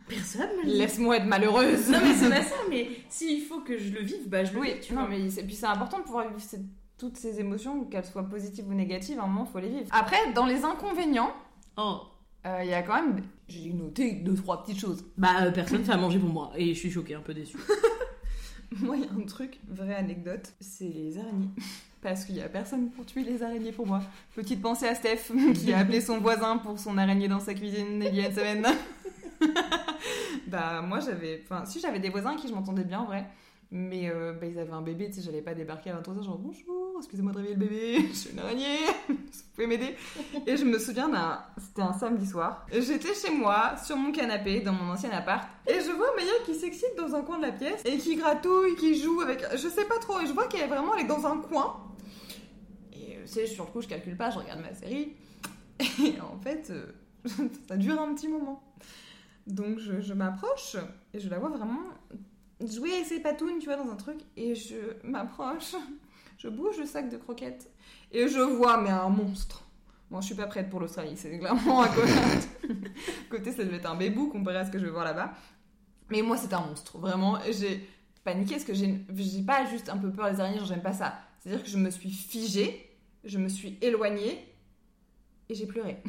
[0.08, 0.48] Personne.
[0.64, 1.88] Laisse-moi être malheureuse.
[1.90, 4.60] Non, mais c'est pas ça, mais s'il faut que je le vive, bah je le
[4.60, 5.10] Oui, tu non, vois.
[5.10, 6.40] mais c'est- puis c'est important de pouvoir vivre
[6.98, 9.88] toutes ces émotions, qu'elles soient positives ou négatives, à un moment, faut les vivre.
[9.90, 11.32] Après, dans les inconvénients,
[11.76, 12.00] Oh.
[12.46, 13.24] euh, il y a quand même.
[13.48, 15.04] J'ai noté deux, trois petites choses.
[15.16, 17.58] Bah, euh, personne fait à manger pour moi, et je suis choquée, un peu déçue.
[18.80, 21.50] Moi, il y a un truc, vraie anecdote, c'est les araignées.
[22.00, 24.00] Parce qu'il y a personne pour tuer les araignées pour moi.
[24.34, 28.02] Petite pensée à Steph, qui a appelé son voisin pour son araignée dans sa cuisine
[28.02, 28.66] il y a une semaine.
[30.48, 31.42] bah, moi, j'avais.
[31.44, 33.26] Enfin, si j'avais des voisins qui je m'entendais bien, en vrai.
[33.70, 36.38] Mais euh, bah, ils avaient un bébé, tu sais, j'allais pas débarquer à 23h, genre
[36.38, 39.16] bonjour, excusez-moi de réveiller le bébé, je suis une araignée, vous
[39.54, 39.96] pouvez m'aider
[40.46, 41.42] Et je me souviens d'un.
[41.58, 42.66] C'était un samedi soir.
[42.72, 46.54] J'étais chez moi, sur mon canapé, dans mon ancien appart, et je vois Maya qui
[46.54, 49.44] s'excite dans un coin de la pièce, et qui gratouille, qui joue avec.
[49.52, 51.80] Je sais pas trop, et je vois qu'elle est vraiment elle est dans un coin.
[52.92, 55.14] Et euh, tu sais, sur le coup, je calcule pas, je regarde ma série.
[56.04, 56.86] Et en fait, euh,
[57.68, 58.62] ça dure un petit moment.
[59.46, 60.76] Donc je, m'approche,
[61.12, 61.80] et je la vois vraiment
[62.60, 65.74] jouer avec ses patounes, tu vois, dans un truc, et je m'approche,
[66.42, 67.70] je bouge le sac de croquettes,
[68.10, 69.64] et je vois, mais un monstre.
[70.10, 72.12] Moi, je suis pas prête pour l'Australie, c'est clairement à côté.
[73.30, 75.32] côté, ça devait être un bébou comparé à ce que je vais voir là-bas.
[76.10, 77.38] Mais moi, c'est un monstre, vraiment.
[77.50, 77.88] J'ai
[78.24, 81.14] paniqué parce que j'ai pas juste un peu peur des araignées, j'aime pas ça.
[81.38, 82.90] C'est-à-dire que je me suis figée,
[83.24, 84.44] je me suis éloignée,
[85.48, 86.02] et j'ai pleuré.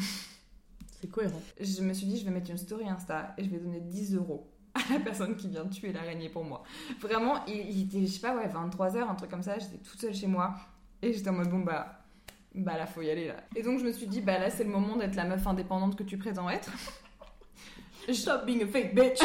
[1.00, 1.42] C'est cohérent.
[1.60, 4.16] Je me suis dit, je vais mettre une story Insta et je vais donner 10
[4.16, 4.53] euros
[4.90, 6.64] à la personne qui vient de tuer l'araignée pour moi.
[7.00, 10.14] Vraiment, il, était, je sais pas, ouais, 23h, un truc comme ça, j'étais toute seule
[10.14, 10.56] chez moi
[11.02, 12.00] et j'étais en mode, bon bah,
[12.56, 13.36] bah là, faut y aller là.
[13.56, 15.96] Et donc je me suis dit, bah là, c'est le moment d'être la meuf indépendante
[15.96, 16.72] que tu prétends être.
[18.12, 19.20] Stop being a fake bitch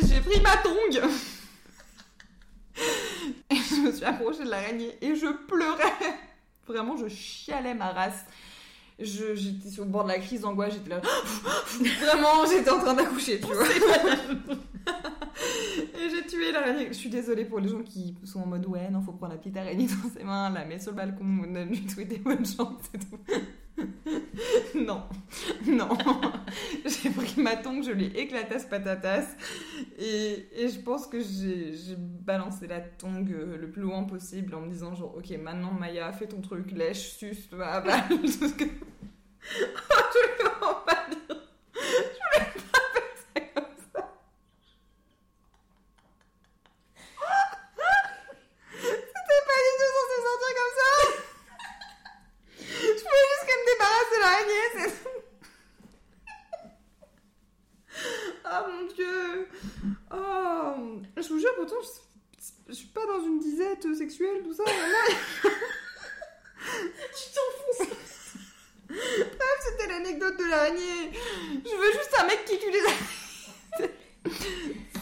[0.00, 1.10] j'ai pris ma tongue
[3.50, 5.82] et je me suis approchée de l'araignée et je pleurais.
[6.66, 8.24] Vraiment, je chialais ma race.
[8.98, 11.00] Je- J'étais sur le bord de la crise d'angoisse, j'étais là.
[12.00, 13.66] Vraiment, j'étais en train d'accoucher, tu vois.
[14.86, 16.88] et j'ai tué l'araignée.
[16.88, 19.38] Je suis désolée pour les gens qui sont en mode ouais, non, faut prendre la
[19.38, 22.82] petite araignée dans ses mains, la mettre sur le balcon, ne lui souhaiter bonne chance
[22.94, 23.18] et tout.
[24.74, 25.04] non,
[25.66, 25.88] non.
[26.84, 29.26] j'ai pris ma tongue, je l'ai éclatasse patatas.
[29.98, 34.60] Et, et je pense que j'ai balancé la tongue euh, le plus loin possible en
[34.60, 38.52] me disant genre ok maintenant Maya fais ton truc lèche suce va va tout ce
[38.52, 38.68] que oh,
[40.12, 41.36] je vraiment pas dire
[41.74, 44.02] je voulais pas faire ça comme ça
[48.72, 50.90] c'était pas du tout censé sortir comme ça
[52.72, 53.74] je voulais juste qu'elle me
[54.36, 54.92] l'araignée c'est
[58.44, 59.48] ah mon dieu
[60.12, 64.62] Oh, je vous jure, pourtant, je, je suis pas dans une disette sexuelle, tout ça.
[64.64, 65.20] vraiment.
[66.68, 67.88] Tu t'enfonces
[68.88, 71.10] Bref, c'était l'anecdote de l'araignée.
[71.12, 73.94] Je veux juste un mec qui tue les araignées.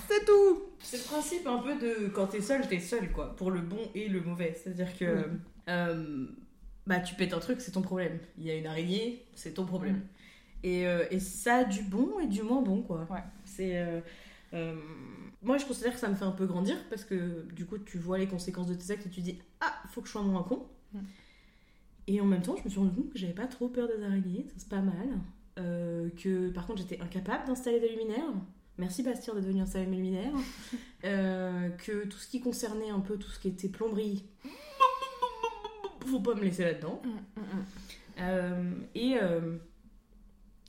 [0.09, 0.63] C'est tout.
[0.81, 3.91] C'est le principe un peu de quand t'es seul, t'es seul quoi, pour le bon
[3.95, 4.55] et le mauvais.
[4.63, 5.23] C'est-à-dire que Oui.
[5.69, 6.27] euh,
[6.87, 8.19] bah tu pètes un truc, c'est ton problème.
[8.39, 9.97] Il y a une araignée, c'est ton problème.
[9.97, 10.03] Mm.
[10.65, 13.07] Et, euh, et ça a du bon et du moins bon quoi.
[13.11, 13.23] Ouais.
[13.45, 14.01] C'est euh,
[14.55, 14.75] euh,
[15.43, 17.99] moi je considère que ça me fait un peu grandir parce que du coup tu
[17.99, 20.43] vois les conséquences de tes actes et tu dis ah faut que je sois moins
[20.43, 20.67] con.
[20.93, 20.99] Mm.
[22.07, 24.03] Et en même temps je me suis rendu compte que j'avais pas trop peur des
[24.03, 25.21] araignées, ça c'est pas mal.
[25.57, 28.33] Que par contre j'étais incapable d'installer des luminaires.
[28.77, 30.33] Merci Bastien de devenir installer mes luminaires.
[31.03, 34.25] Que tout ce qui concernait un peu tout ce qui était plomberie,
[36.07, 37.01] faut pas me laisser là-dedans.
[38.21, 39.57] Euh, et, euh,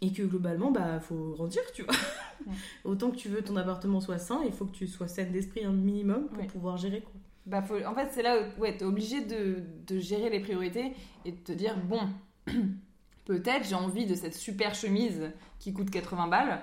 [0.02, 1.95] et que globalement, bah, faut grandir, tu vois.
[2.45, 2.54] Ouais.
[2.84, 5.63] Autant que tu veux ton appartement soit sain, il faut que tu sois saine d'esprit
[5.63, 6.48] un minimum pour Ouais.
[6.48, 7.13] pouvoir gérer, quoi.
[7.45, 10.91] Bah, faut- En fait, c'est là où ouais, t'es obligé de, de gérer les priorités
[11.24, 12.02] et de te dire bon,
[13.26, 16.62] peut-être j'ai envie de cette super chemise qui coûte 80 balles,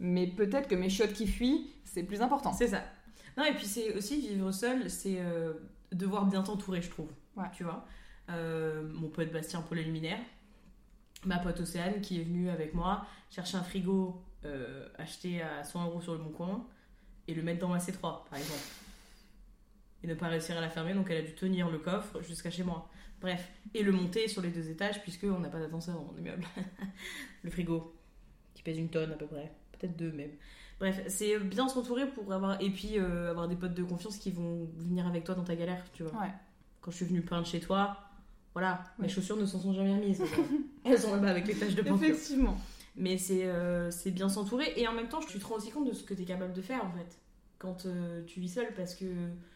[0.00, 2.52] mais peut-être que mes chiottes qui fuient, c'est plus important.
[2.52, 2.82] C'est ça.
[3.38, 5.52] Non, et puis c'est aussi vivre seul, c'est euh,
[5.92, 7.08] devoir bien t'entourer, je trouve.
[7.36, 7.46] Ouais.
[7.54, 7.86] Tu vois?
[8.28, 10.20] Mon pote Bastien pour les luminaires,
[11.24, 15.86] ma pote Océane qui est venue avec moi chercher un frigo euh, acheté à 100
[15.86, 16.66] euros sur le bon coin
[17.28, 18.60] et le mettre dans ma C3, par exemple.
[20.02, 22.50] Et ne pas réussir à la fermer, donc elle a dû tenir le coffre jusqu'à
[22.50, 22.90] chez moi.
[23.20, 26.44] Bref, et le monter sur les deux étages, puisqu'on n'a pas d'ascenseur dans mon immeuble.
[27.44, 27.94] le frigo,
[28.54, 30.32] qui pèse une tonne à peu près, peut-être deux même.
[30.80, 32.60] Bref, c'est bien s'entourer pour avoir.
[32.60, 35.54] Et puis euh, avoir des potes de confiance qui vont venir avec toi dans ta
[35.54, 36.20] galère, tu vois.
[36.20, 36.32] Ouais.
[36.80, 37.96] Quand je suis venue peindre chez toi,
[38.54, 40.22] voilà, mes chaussures ne s'en sont jamais remises.
[40.84, 42.04] Elles sont là-bas avec les taches de peinture.
[42.08, 42.56] Effectivement.
[42.96, 44.72] Mais c'est euh, bien s'entourer.
[44.76, 46.52] Et en même temps, tu te rends aussi compte de ce que tu es capable
[46.52, 47.18] de faire, en fait,
[47.58, 49.06] quand euh, tu vis seul, parce que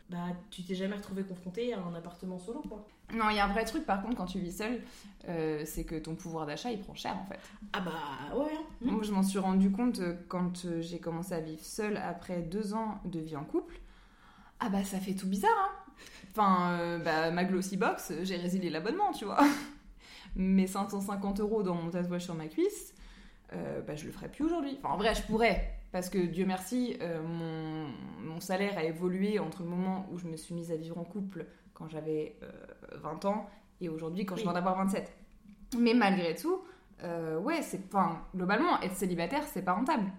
[0.09, 0.19] bah,
[0.51, 2.87] tu t'es jamais retrouvé confronté à un appartement solo, quoi.
[3.15, 4.81] Non, il y a un vrai truc par contre quand tu vis seul,
[5.29, 7.39] euh, c'est que ton pouvoir d'achat il prend cher en fait.
[7.73, 8.51] Ah bah ouais.
[8.53, 8.65] hein.
[8.81, 12.41] Moi je m'en suis rendu compte euh, quand euh, j'ai commencé à vivre seule après
[12.43, 13.79] deux ans de vie en couple.
[14.59, 15.86] Ah bah ça fait tout bizarre hein.
[16.39, 19.39] Enfin, euh, bah, ma Glossy Box, j'ai résilié l'abonnement, tu vois.
[20.37, 22.95] Mes 550 euros dans mon tatouage sur ma cuisse,
[23.55, 24.77] euh, bah, je le ferai plus aujourd'hui.
[24.83, 27.89] Enfin, en vrai, je pourrais, parce que Dieu merci, euh, mon,
[28.23, 31.05] mon salaire a évolué entre le moment où je me suis mise à vivre en
[31.05, 32.51] couple quand j'avais euh,
[32.97, 33.49] 20 ans
[33.81, 34.45] et aujourd'hui quand je Oui.
[34.47, 35.11] viens d'avoir 27.
[35.79, 36.61] Mais malgré tout,
[37.03, 37.81] ouais, c'est.
[37.87, 40.13] Enfin, globalement, être célibataire, c'est pas rentable.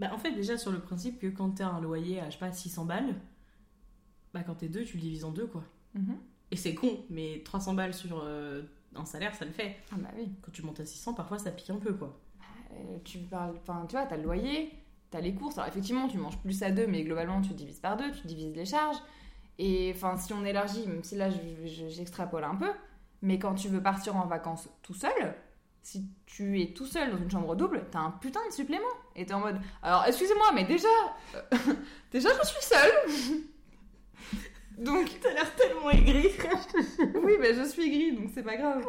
[0.00, 2.38] Bah en fait, déjà sur le principe que quand t'as un loyer à, je sais
[2.38, 3.14] pas, 600 balles,
[4.34, 5.64] bah quand t'es deux, tu le divises en deux, quoi.
[6.52, 8.62] Et c'est con, mais 300 balles sur euh,
[8.94, 9.76] un salaire, ça le fait.
[9.92, 10.28] Ah bah oui.
[10.42, 12.18] Quand tu montes à 600, parfois ça pique un peu, quoi.
[12.72, 14.72] Euh, tu parles, enfin, tu vois, t'as le loyer,
[15.10, 15.58] t'as les courses.
[15.58, 18.54] Alors effectivement, tu manges plus à deux, mais globalement, tu divises par deux, tu divises
[18.54, 18.96] les charges.
[19.58, 22.70] Et enfin, si on élargit, même si là, je- je- j'extrapole un peu,
[23.22, 25.34] mais quand tu veux partir en vacances tout seul,
[25.82, 28.84] si tu es tout seul dans une chambre double, t'as un putain de supplément.
[29.16, 30.88] Et t'es en mode, alors excusez-moi, mais déjà,
[31.34, 31.42] euh,
[32.12, 33.40] déjà, je suis seule.
[34.80, 36.30] donc, T'as l'air tellement aigri,
[37.22, 38.82] oui, mais je suis gris, donc c'est pas grave.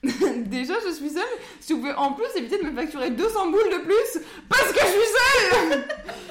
[0.46, 1.24] Déjà, je suis seule.
[1.58, 4.78] Si vous pouvez en plus éviter de me facturer 200 boules de plus parce que
[4.78, 5.80] je suis seule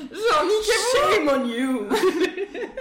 [0.09, 1.87] Genre, niquez-vous Shame on you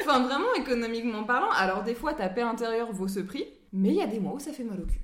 [0.00, 3.96] Enfin, vraiment, économiquement parlant, alors des fois, ta paix intérieure vaut ce prix, mais il
[3.96, 5.00] y a des mois où ça fait mal au cul.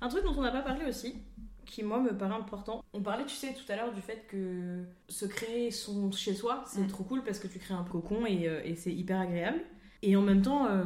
[0.00, 1.14] Un truc dont on n'a pas parlé aussi,
[1.72, 2.84] qui moi me paraît important.
[2.92, 6.62] On parlait, tu sais, tout à l'heure du fait que se créer son chez soi,
[6.66, 6.86] c'est Mm.
[6.88, 9.60] trop cool parce que tu crées un cocon et, euh, et c'est hyper agréable.
[10.02, 10.84] Et en même temps, euh,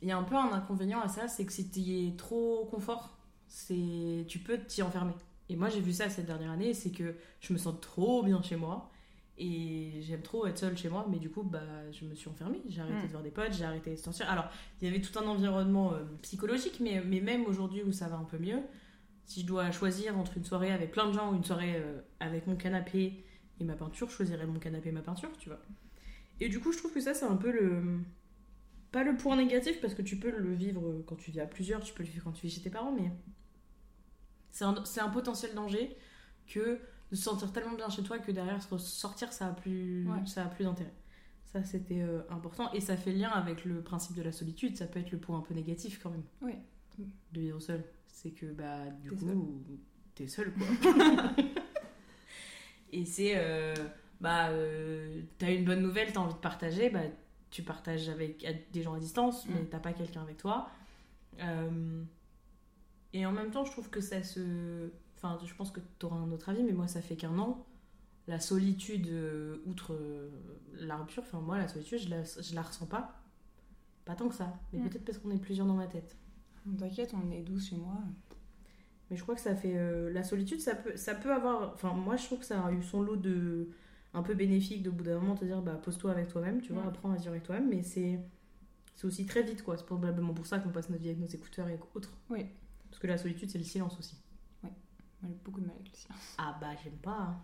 [0.00, 2.66] il y a un peu un inconvénient à ça, c'est que si t'y es trop
[2.70, 5.14] confort, c'est tu peux t'y enfermer.
[5.48, 8.40] Et moi j'ai vu ça cette dernière année, c'est que je me sens trop bien
[8.42, 8.90] chez moi.
[9.38, 12.60] Et j'aime trop être seule chez moi, mais du coup, bah, je me suis enfermée.
[12.68, 13.06] J'ai arrêté Mm.
[13.06, 14.30] de voir des potes, j'ai arrêté de sortir.
[14.30, 14.44] Alors,
[14.80, 18.16] il y avait tout un environnement euh, psychologique, mais, mais même aujourd'hui où ça va
[18.16, 18.60] un peu mieux,
[19.24, 22.00] si je dois choisir entre une soirée avec plein de gens ou une soirée euh,
[22.20, 23.24] avec mon canapé
[23.60, 25.60] et ma peinture, je choisirais mon canapé et ma peinture, tu vois.
[26.40, 28.00] Et du coup, je trouve que ça, c'est un peu le.
[28.90, 31.80] Pas le point négatif, parce que tu peux le vivre quand tu vis à plusieurs,
[31.82, 33.10] tu peux le vivre quand tu vis chez tes parents, mais.
[34.50, 35.96] C'est un, un potentiel danger
[36.46, 36.78] que
[37.10, 40.26] de se sentir tellement bien chez toi que derrière sortir, ça a plus, Ouais.
[40.26, 40.92] ça a plus d'intérêt.
[41.44, 42.70] Ça, c'était euh, important.
[42.72, 44.76] Et ça fait lien avec le principe de la solitude.
[44.76, 46.24] Ça peut être le point un peu négatif quand même.
[46.42, 46.54] Oui.
[47.32, 47.82] De vivre seul.
[48.12, 49.62] C'est que, bah, du T'es coup,
[50.14, 50.66] t'es seul, quoi.
[52.92, 53.74] Et c'est, euh,
[54.20, 57.00] bah, euh, t'as une bonne nouvelle, t'as envie de partager, bah,
[57.50, 59.66] tu partages avec des gens à distance, mais Mm.
[59.70, 60.68] t'as pas quelqu'un avec toi.
[61.40, 62.02] Euh,
[63.14, 64.90] et en même temps, je trouve que ça se.
[65.16, 67.64] Enfin, je pense que t'auras un autre avis, mais moi, ça fait qu'un an.
[68.28, 69.98] La solitude, euh, outre
[70.74, 73.18] la rupture, enfin, moi, la solitude, je la, je la ressens pas.
[74.04, 74.88] Pas tant que ça, mais Mm.
[74.88, 76.16] peut-être parce qu'on est plusieurs dans ma tête.
[76.78, 77.94] T'inquiète, on est douce chez moi.
[79.10, 79.76] Mais je crois que ça fait.
[79.76, 81.72] euh, la solitude, ça peut, ça peut avoir.
[81.74, 83.68] Enfin, moi, je trouve que ça a eu son lot de.
[84.14, 86.84] un peu bénéfique de bout d'un moment te dire, bah, pose-toi avec toi-même, tu vois,
[86.86, 88.20] apprends à vivre avec toi-même, mais c'est.
[88.94, 89.76] C'est aussi très vite, quoi.
[89.76, 92.12] C'est probablement pour ça qu'on passe notre vie avec nos écouteurs et autres.
[92.30, 92.46] Oui.
[92.90, 94.16] Parce que la solitude, c'est le silence aussi.
[95.24, 96.34] J'ai beaucoup de mal avec le silence.
[96.38, 97.18] Ah, bah, j'aime pas.
[97.18, 97.40] hein.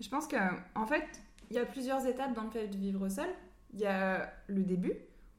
[0.00, 0.36] Je pense que,
[0.74, 1.04] en fait,
[1.50, 3.28] il y a plusieurs étapes dans le fait de vivre seul.
[3.72, 4.92] Il y a le début,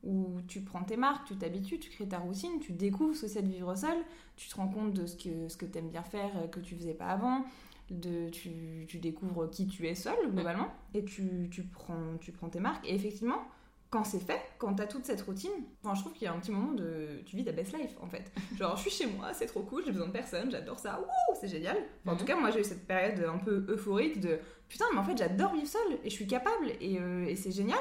[0.07, 3.27] où tu prends tes marques, tu t'habitues, tu crées ta routine, tu découvres ce que
[3.27, 3.97] c'est de vivre seul,
[4.37, 6.59] tu te rends compte de ce que, ce que tu aimes bien faire euh, que
[6.61, 7.43] tu faisais pas avant,
[7.91, 12.49] de, tu, tu découvres qui tu es seul, globalement, et tu, tu, prends, tu prends
[12.49, 12.87] tes marques.
[12.87, 13.43] Et effectivement,
[13.89, 15.51] quand c'est fait, quand tu as toute cette routine,
[15.83, 17.21] enfin, je trouve qu'il y a un petit moment de.
[17.25, 18.31] Tu vis ta best life, en fait.
[18.57, 21.35] Genre, je suis chez moi, c'est trop cool, j'ai besoin de personne, j'adore ça, wouh,
[21.39, 21.77] c'est génial.
[22.03, 22.19] Enfin, En Mhm.
[22.19, 25.17] tout cas, moi, j'ai eu cette période un peu euphorique de putain, mais en fait,
[25.17, 27.77] j'adore vivre seule et je suis capable et, euh, et c'est génial.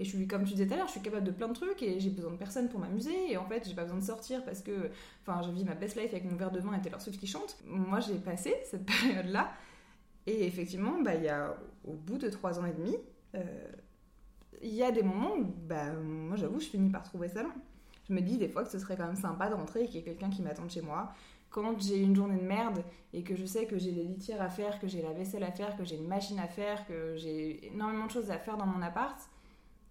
[0.00, 1.52] Et je suis, comme tu disais tout à l'heure, je suis capable de plein de
[1.52, 3.30] trucs et j'ai besoin de personne pour m'amuser.
[3.30, 5.94] Et en fait, j'ai pas besoin de sortir parce que, enfin, je vis ma best
[5.94, 7.58] life avec mon verre de vin et Taylor Swift qui chante.
[7.66, 9.52] Moi, j'ai passé cette période-là.
[10.26, 12.96] Et effectivement, bah, y a, au bout de trois ans et demi,
[13.34, 13.42] euh,
[14.62, 17.52] il y a des moments où, bah, moi, j'avoue, je finis par trouver ça long.
[18.08, 19.96] Je me dis des fois que ce serait quand même sympa de rentrer et qu'il
[19.96, 21.12] y ait quelqu'un qui m'attende chez moi.
[21.50, 22.82] Quand j'ai une journée de merde
[23.12, 25.52] et que je sais que j'ai les litières à faire, que j'ai la vaisselle à
[25.52, 28.66] faire, que j'ai une machine à faire, que j'ai énormément de choses à faire dans
[28.66, 29.18] mon appart,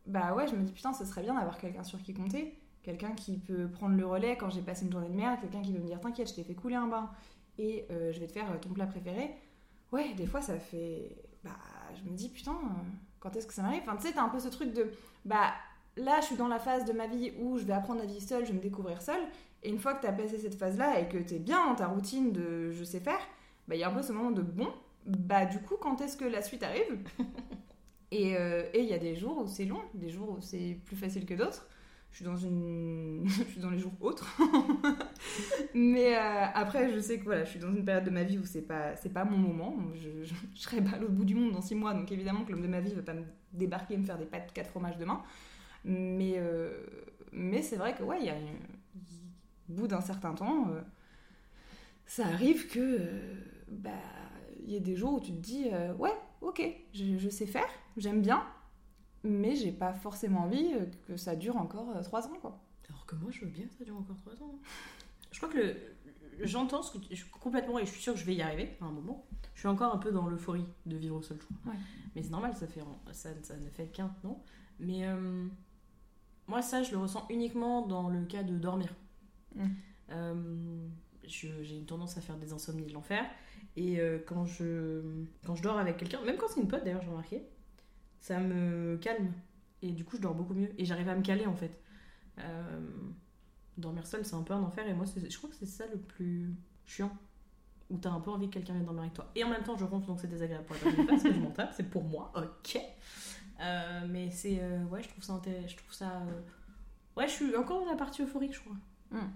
[0.10, 3.12] bah ouais, je me dis putain, ce serait bien d'avoir quelqu'un sur qui compter, quelqu'un
[3.12, 5.80] qui peut prendre le relais quand j'ai passé une journée de merde, quelqu'un qui peut
[5.80, 7.10] me dire t'inquiète, je t'ai fait couler un bain
[7.58, 9.36] et euh, je vais te faire euh, ton plat préféré.
[9.91, 11.15] Ouais, des fois ça fait.
[11.43, 11.52] Bah,
[11.95, 12.58] je me dis putain,
[13.19, 13.82] quand est-ce que ça m'arrive?
[13.84, 14.91] Enfin, tu sais, t'as un peu ce truc de.
[15.26, 15.54] Bah,
[15.98, 18.22] là, je suis dans la phase de ma vie où je vais apprendre à vivre
[18.22, 19.22] seule, je vais me découvrir seule.
[19.63, 21.76] Et une fois que tu as passé cette phase-là et que tu es bien dans
[21.76, 23.19] ta routine de je sais faire,
[23.67, 24.67] bah, il y a un peu ce moment de bon,
[25.06, 26.98] bah du coup, quand est-ce que la suite arrive?
[28.13, 30.95] euh, Et il y a des jours où c'est long, des jours où c'est plus
[30.95, 31.67] facile que d'autres.
[32.12, 33.28] Je suis dans une,
[33.72, 34.28] les jours autres.
[35.76, 38.39] Mais euh, après, je sais que voilà, je suis dans une période de ma vie
[38.39, 39.76] où c'est pas, pas mon moment.
[39.93, 42.63] Je, je, serai pas au bout du monde dans six mois, donc évidemment que l'homme
[42.63, 44.98] de ma vie ne va pas me débarquer et me faire des pâtes quatre fromages
[44.98, 45.22] demain.
[45.86, 46.84] Mais, euh,
[47.32, 50.67] mais c'est vrai que ouais, il y a au bout d'un certain temps,
[52.08, 52.98] ça arrive que
[53.67, 53.91] bah
[54.65, 55.69] il y a des jours où tu te dis
[56.00, 56.62] ouais, ok,
[56.93, 58.45] je, je sais faire, j'aime bien,
[59.23, 62.62] mais j'ai pas forcément envie euh, que ça dure encore euh, trois ans, quoi.
[62.88, 64.60] Alors que moi, je veux bien que ça dure encore trois ans.
[65.32, 65.75] Je crois que le...
[66.41, 67.25] j'entends ce que tu...
[67.25, 69.25] complètement et je suis sûre que je vais y arriver à un moment.
[69.54, 71.71] Je suis encore un peu dans l'euphorie de vivre au seul, je
[72.15, 72.82] Mais c'est normal, ça, fait...
[73.12, 74.41] ça, ça ne fait qu'un, non?
[74.80, 75.47] Mais euh,
[76.47, 78.95] moi, ça, je le ressens uniquement dans le cas de dormir.
[79.56, 79.65] Mm.
[81.23, 83.25] j'ai une tendance à faire des insomnies de l'enfer.
[83.75, 85.01] Et quand, je...
[85.45, 87.43] quand je dors avec quelqu'un, même quand c'est une pote d'ailleurs, j'ai remarqué,
[88.19, 89.32] ça me calme.
[89.82, 90.69] Et du coup, je dors beaucoup mieux.
[90.77, 91.79] Et j'arrive à me caler en fait.
[92.39, 92.79] Euh,
[93.77, 94.88] dormir seul, c'est un peu un enfer.
[94.88, 96.53] Et moi, je crois que c'est ça le plus
[96.86, 97.15] chiant.
[97.89, 99.32] Où t'as un peu envie que quelqu'un vienne dormir avec toi.
[99.36, 101.39] Et en même temps, je ronfle, donc c'est désagréable pour la personne parce que je
[101.39, 101.73] m'en tape.
[101.75, 102.79] C'est pour moi, ok.
[103.62, 104.60] Euh, mais c'est.
[104.62, 105.41] Euh, ouais, je trouve ça.
[105.45, 106.21] Je trouve ça
[107.15, 108.75] ouais, je suis encore dans la partie euphorique, je crois.
[109.12, 109.29] Hmm.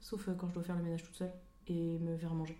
[0.00, 1.32] Sauf quand je dois faire le ménage toute seule
[1.66, 2.56] et me faire manger.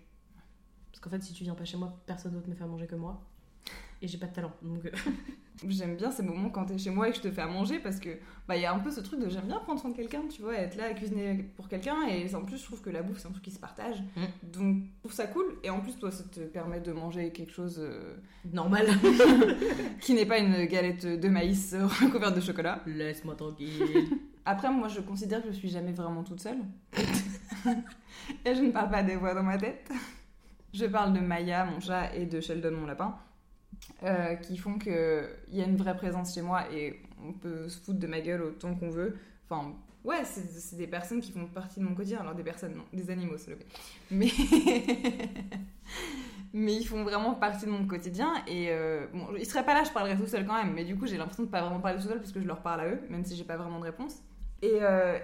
[0.91, 2.95] Parce qu'en fait, si tu viens pas chez moi, personne d'autre me fait manger que
[2.95, 3.21] moi
[4.01, 4.51] et j'ai pas de talent.
[4.61, 4.91] Donc euh.
[5.67, 7.79] j'aime bien ces moments quand t'es chez moi et que je te fais à manger
[7.79, 8.09] parce que
[8.47, 10.21] bah il y a un peu ce truc de j'aime bien prendre soin de quelqu'un,
[10.29, 13.01] tu vois, être là à cuisiner pour quelqu'un et en plus je trouve que la
[13.01, 13.97] bouffe c'est un truc qui se partage.
[14.15, 14.51] Mm.
[14.51, 17.51] Donc je trouve ça cool et en plus toi ça te permet de manger quelque
[17.51, 18.17] chose euh,
[18.53, 18.87] normal
[20.01, 22.83] qui n'est pas une galette de maïs recouverte de chocolat.
[22.85, 23.71] Laisse-moi tranquille.
[24.45, 26.59] Après moi je considère que je suis jamais vraiment toute seule.
[28.45, 29.89] et je ne parle pas des voix dans ma tête.
[30.73, 33.17] Je parle de Maya, mon chat, et de Sheldon, mon lapin.
[34.03, 34.93] Euh, qui font qu'il
[35.51, 38.41] y a une vraie présence chez moi et on peut se foutre de ma gueule
[38.41, 39.17] autant qu'on veut.
[39.45, 42.19] Enfin, ouais, c'est des personnes qui font partie de mon quotidien.
[42.19, 43.57] Alors, des personnes, non, des animaux, c'est le
[44.11, 44.31] Mais.
[46.53, 49.83] mais ils font vraiment partie de mon quotidien et euh, bon, ils seraient pas là,
[49.83, 51.99] je parlerais tout seul quand même, mais du coup j'ai l'impression de pas vraiment parler
[51.99, 53.83] tout seul parce que je leur parle à eux, même si j'ai pas vraiment de
[53.83, 54.23] réponse.
[54.61, 55.19] Et, euh,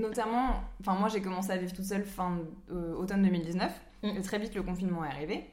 [0.00, 2.38] notamment, enfin moi j'ai commencé à vivre toute seule fin
[2.70, 3.89] automne 2019 mm.
[4.02, 5.50] Et très vite le confinement est arrivé.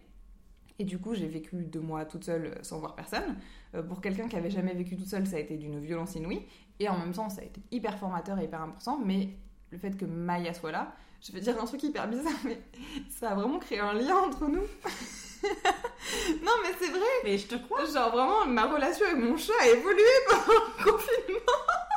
[0.80, 3.36] Et du coup, j'ai vécu deux mois toute seule euh, sans voir personne.
[3.74, 6.44] Euh, pour quelqu'un qui avait jamais vécu toute seule, ça a été d'une violence inouïe.
[6.80, 9.00] Et en même temps, ça a été hyper formateur et hyper important.
[9.04, 9.30] Mais
[9.72, 12.62] le fait que Maya soit là, je vais dire un truc hyper bizarre, mais
[13.10, 14.62] ça a vraiment créé un lien entre nous.
[16.44, 17.08] non, mais c'est vrai.
[17.24, 17.86] Mais je te crois.
[17.86, 21.97] Genre, vraiment, ma relation avec mon chat a évolué pendant le confinement.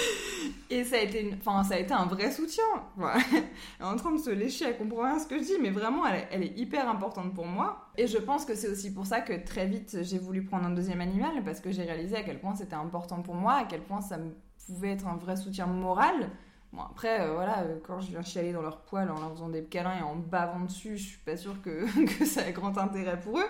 [0.70, 2.64] Et ça a été, enfin, ça a été un vrai soutien.
[2.98, 3.44] Elle
[3.80, 6.04] est en train de se lécher, elle comprend rien ce que je dis, mais vraiment,
[6.06, 7.88] elle, est hyper importante pour moi.
[7.96, 10.70] Et je pense que c'est aussi pour ça que très vite, j'ai voulu prendre un
[10.70, 13.82] deuxième animal, parce que j'ai réalisé à quel point c'était important pour moi, à quel
[13.82, 14.18] point ça
[14.66, 16.30] pouvait être un vrai soutien moral.
[16.72, 19.48] Bon, après, euh, voilà, euh, quand je viens chialer dans leur poils en leur faisant
[19.48, 21.86] des câlins et en bavant dessus, je suis pas sûre que,
[22.18, 23.48] que ça ait grand intérêt pour eux.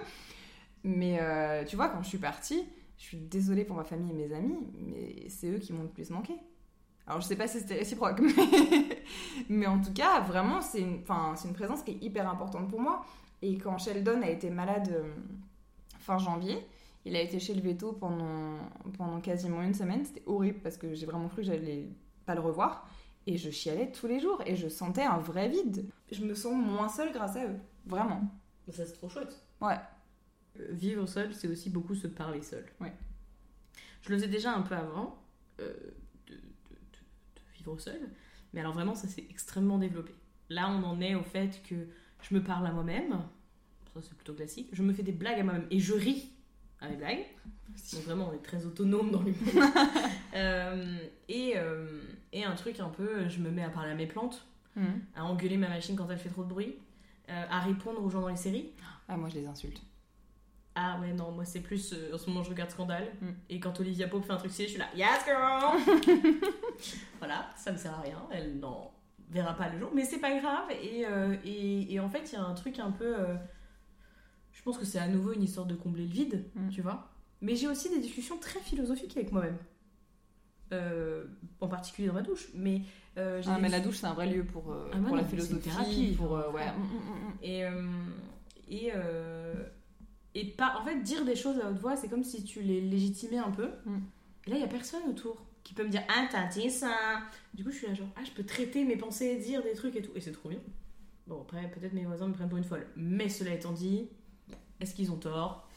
[0.85, 4.15] Mais euh, tu vois, quand je suis partie, je suis désolée pour ma famille et
[4.15, 6.35] mes amis, mais c'est eux qui m'ont le plus manqué.
[7.07, 9.03] Alors je sais pas si c'était réciproque, mais...
[9.49, 11.03] mais, en tout cas, vraiment, c'est une,
[11.45, 13.05] une présence qui est hyper importante pour moi.
[13.43, 15.15] Et quand Sheldon a été malade euh,
[16.01, 16.67] fin janvier,
[17.05, 18.59] il a été chez le veto pendant,
[18.97, 20.05] pendant quasiment une semaine.
[20.05, 21.89] C'était horrible parce que j'ai vraiment cru que j'allais
[22.25, 22.89] pas le revoir.
[23.29, 25.89] Et je chialais tous les jours et je sentais un vrai vide.
[26.11, 27.57] Je me sens moins seule grâce à eux.
[27.87, 28.23] Vraiment.
[28.69, 29.41] Ça, c'est trop chouette.
[29.61, 29.77] Ouais.
[30.71, 32.65] Vivre seul, c'est aussi beaucoup se parler seul.
[32.81, 32.93] Ouais.
[34.03, 35.23] Je le faisais déjà un peu avant.
[35.61, 35.73] Euh,
[37.77, 38.01] seul.
[38.53, 40.15] Mais alors vraiment, ça s'est extrêmement développé.
[40.49, 41.75] Là, on en est au fait que
[42.23, 43.21] je me parle à moi-même.
[43.93, 44.69] Ça, c'est plutôt classique.
[44.73, 46.31] Je me fais des blagues à moi-même et je ris
[46.81, 47.25] à mes blagues.
[47.93, 49.65] Donc vraiment, on est très autonome dans l'humour.
[50.37, 54.07] euh, et, euh, et un truc un peu, je me mets à parler à mes
[54.07, 54.85] plantes, hmm.
[55.17, 56.77] à engueuler ma machine quand elle fait trop de bruit,
[57.29, 58.71] à répondre aux gens dans les séries.
[59.09, 59.83] Ah, moi, je les insulte.
[60.79, 61.95] Ah ouais, non, moi c'est plus.
[61.95, 63.09] Euh, en ce moment, je regarde Scandale.
[63.23, 63.31] Hmm.
[63.49, 65.81] Et quand Olivia Pope fait un truc je suis là, Yes girl
[67.19, 68.23] Voilà, ça me sert à rien.
[68.31, 68.93] Elle n'en
[69.31, 69.91] verra pas le jour.
[69.95, 70.71] Mais c'est pas grave.
[70.83, 73.19] Et, euh, et, et, en fait, il y a un truc un peu.
[73.19, 73.35] Euh,
[74.53, 76.69] je pense que c'est à nouveau une histoire de combler le vide, hmm.
[76.69, 77.09] tu vois.
[77.41, 79.59] Mais j'ai aussi des discussions très philosophiques avec moi-même.
[81.63, 82.49] en particulier dans ma douche.
[82.55, 82.83] Mais,
[83.17, 85.59] ah, mais la douche, c'est un vrai lieu pour, ah, pour la philosophie.
[85.59, 86.71] Thérapie, pour, ouais.
[87.43, 87.65] Et.
[88.69, 88.93] et
[90.39, 92.81] et pas en fait dire des choses à haute voix c'est comme si tu les
[92.81, 94.01] légitimais un peu mm.
[94.47, 96.95] Et là, il y a personne autour qui peut me dire Ah, t'as dit ça
[97.55, 99.97] Du coup, je suis là, genre, ah, je peux traiter mes pensées, dire des trucs
[99.97, 100.13] et tout.
[100.15, 100.61] Et c'est trop bien.
[101.27, 102.87] Bon, après, peut-être mes voisins me prennent pour une folle.
[102.97, 104.09] Mais cela étant dit,
[104.81, 105.69] est-ce qu'ils ont tort?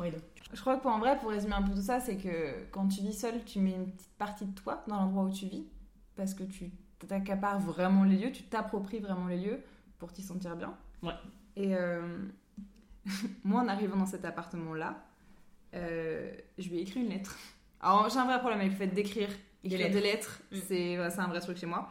[0.00, 0.20] Oui, donc.
[0.52, 2.88] Je crois que pour en vrai, pour résumer un peu tout ça, c'est que quand
[2.88, 5.66] tu vis seul, tu mets une petite partie de toi dans l'endroit où tu vis.
[6.16, 6.70] Parce que tu
[7.06, 9.60] t'accapares vraiment les lieux, tu t'appropries vraiment les lieux
[9.98, 10.74] pour t'y sentir bien.
[11.02, 11.12] Ouais.
[11.54, 12.18] Et euh,
[13.44, 15.04] moi, en arrivant dans cet appartement-là,
[15.74, 17.36] euh, je lui ai écrit une lettre.
[17.80, 19.28] Alors, j'ai un vrai problème avec le fait d'écrire
[19.64, 19.94] écrire lettres.
[19.94, 20.42] des lettres.
[20.52, 20.56] Mm.
[20.66, 21.90] C'est ouais, c'est un vrai truc chez moi.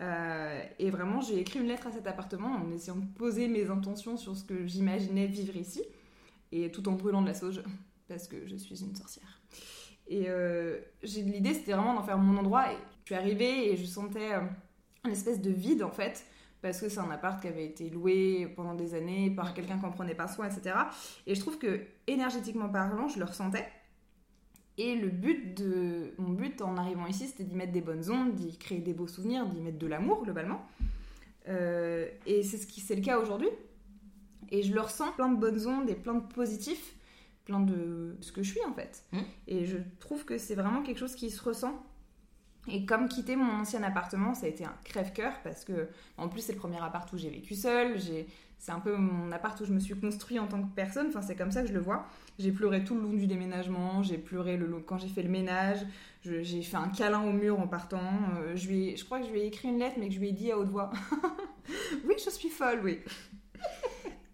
[0.00, 3.68] Euh, et vraiment, j'ai écrit une lettre à cet appartement en essayant de poser mes
[3.68, 5.82] intentions sur ce que j'imaginais vivre ici.
[6.52, 7.62] Et tout en brûlant de la sauge,
[8.08, 9.42] parce que je suis une sorcière.
[10.06, 12.72] Et euh, j'ai l'idée, c'était vraiment d'en faire mon endroit.
[12.72, 14.32] Et je suis arrivée et je sentais
[15.04, 16.24] une espèce de vide, en fait,
[16.60, 19.84] parce que c'est un appart qui avait été loué pendant des années par quelqu'un qui
[19.84, 20.76] en prenait pas soin, etc.
[21.26, 23.66] Et je trouve que, énergétiquement parlant, je le ressentais.
[24.76, 28.34] Et le but de mon but en arrivant ici, c'était d'y mettre des bonnes ondes,
[28.34, 30.64] d'y créer des beaux souvenirs, d'y mettre de l'amour globalement.
[31.48, 33.48] Euh, et c'est ce qui c'est le cas aujourd'hui.
[34.50, 36.94] Et je le ressens, plein de bonnes ondes et plein de positifs,
[37.44, 39.04] plein de ce que je suis en fait.
[39.12, 39.18] Mm.
[39.48, 41.82] Et je trouve que c'est vraiment quelque chose qui se ressent.
[42.70, 46.42] Et comme quitter mon ancien appartement, ça a été un crève-cœur parce que, en plus,
[46.42, 47.96] c'est le premier appart où j'ai vécu seule.
[48.58, 51.06] C'est un peu mon appart où je me suis construit en tant que personne.
[51.08, 52.06] Enfin, c'est comme ça que je le vois.
[52.38, 54.02] J'ai pleuré tout le long du déménagement.
[54.02, 55.78] J'ai pleuré le long- quand j'ai fait le ménage.
[56.22, 58.02] J'ai fait un câlin au mur en partant.
[58.40, 60.28] Euh, je, je crois que je lui ai écrit une lettre, mais que je lui
[60.30, 60.90] ai dit à haute voix.
[62.04, 62.98] oui, je suis folle, oui.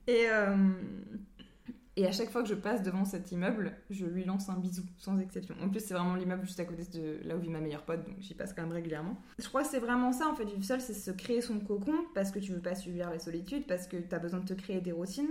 [0.07, 0.57] Et, euh,
[1.97, 4.82] et à chaque fois que je passe devant cet immeuble, je lui lance un bisou,
[4.99, 5.55] sans exception.
[5.62, 8.05] En plus, c'est vraiment l'immeuble juste à côté de là où vit ma meilleure pote,
[8.05, 9.16] donc j'y passe quand même régulièrement.
[9.38, 11.95] Je crois que c'est vraiment ça, en fait, vivre seul, c'est se créer son cocon,
[12.14, 14.55] parce que tu veux pas subir la solitude, parce que tu as besoin de te
[14.55, 15.30] créer des routines.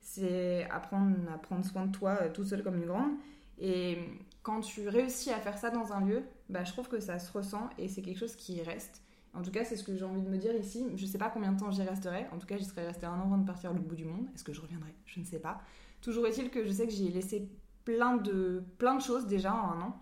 [0.00, 3.10] C'est apprendre à prendre soin de toi euh, tout seul comme une grande.
[3.58, 3.98] Et
[4.44, 7.32] quand tu réussis à faire ça dans un lieu, bah, je trouve que ça se
[7.32, 9.02] ressent et c'est quelque chose qui reste.
[9.34, 10.86] En tout cas, c'est ce que j'ai envie de me dire ici.
[10.94, 12.26] Je sais pas combien de temps j'y resterai.
[12.32, 14.28] En tout cas, j'y serais restée un an avant de partir l'autre bout du monde.
[14.34, 14.94] Est-ce que je reviendrai?
[15.04, 15.60] Je ne sais pas.
[16.06, 17.50] Toujours est-il que je sais que j'y ai laissé
[17.84, 20.00] plein de, plein de choses déjà en un an.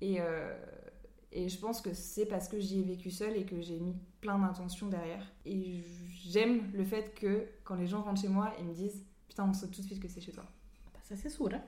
[0.00, 0.56] Et, euh,
[1.32, 3.96] et je pense que c'est parce que j'y ai vécu seule et que j'ai mis
[4.20, 5.26] plein d'intentions derrière.
[5.44, 5.82] Et
[6.24, 9.52] j'aime le fait que quand les gens rentrent chez moi, ils me disent Putain, on
[9.52, 10.44] saute tout de suite que c'est chez toi.
[10.92, 11.62] Bah, ça c'est sourd, hein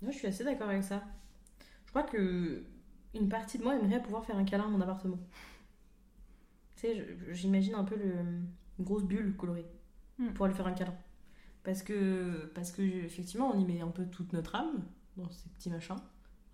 [0.00, 1.02] Moi, je suis assez d'accord avec ça.
[1.84, 2.64] Je crois que
[3.12, 5.18] une partie de moi aimerait pouvoir faire un câlin à mon appartement.
[6.76, 8.14] Tu sais, j'imagine un peu le,
[8.78, 9.66] une grosse bulle colorée
[10.18, 10.32] Hmm.
[10.32, 10.94] pour aller faire un câlin.
[11.66, 14.84] Parce que, parce que effectivement, on y met un peu toute notre âme
[15.16, 15.96] dans ces petits machins,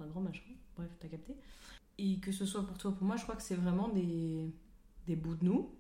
[0.00, 0.40] un grand machin,
[0.74, 1.34] bref, t'as capté.
[1.98, 4.50] Et que ce soit pour toi ou pour moi, je crois que c'est vraiment des,
[5.06, 5.70] des bouts de nous.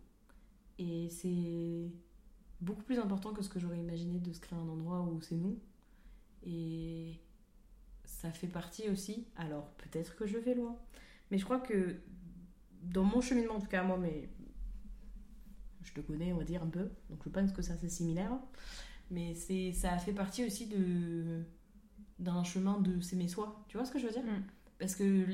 [0.78, 1.90] Et c'est
[2.60, 5.36] beaucoup plus important que ce que j'aurais imaginé de se créer un endroit où c'est
[5.36, 5.58] nous.
[6.44, 7.18] Et
[8.04, 10.76] ça fait partie aussi, alors peut-être que je vais loin,
[11.30, 11.96] mais je crois que
[12.82, 14.28] dans mon cheminement, en tout cas moi, mais
[15.84, 18.38] je te connais, on va dire un peu, donc je pense que ça c'est similaire,
[19.12, 21.42] mais c'est ça fait partie aussi de
[22.20, 23.64] d'un chemin de s'aimer soi.
[23.68, 24.24] Tu vois ce que je veux dire?
[24.24, 24.42] Mm.
[24.78, 25.26] Parce que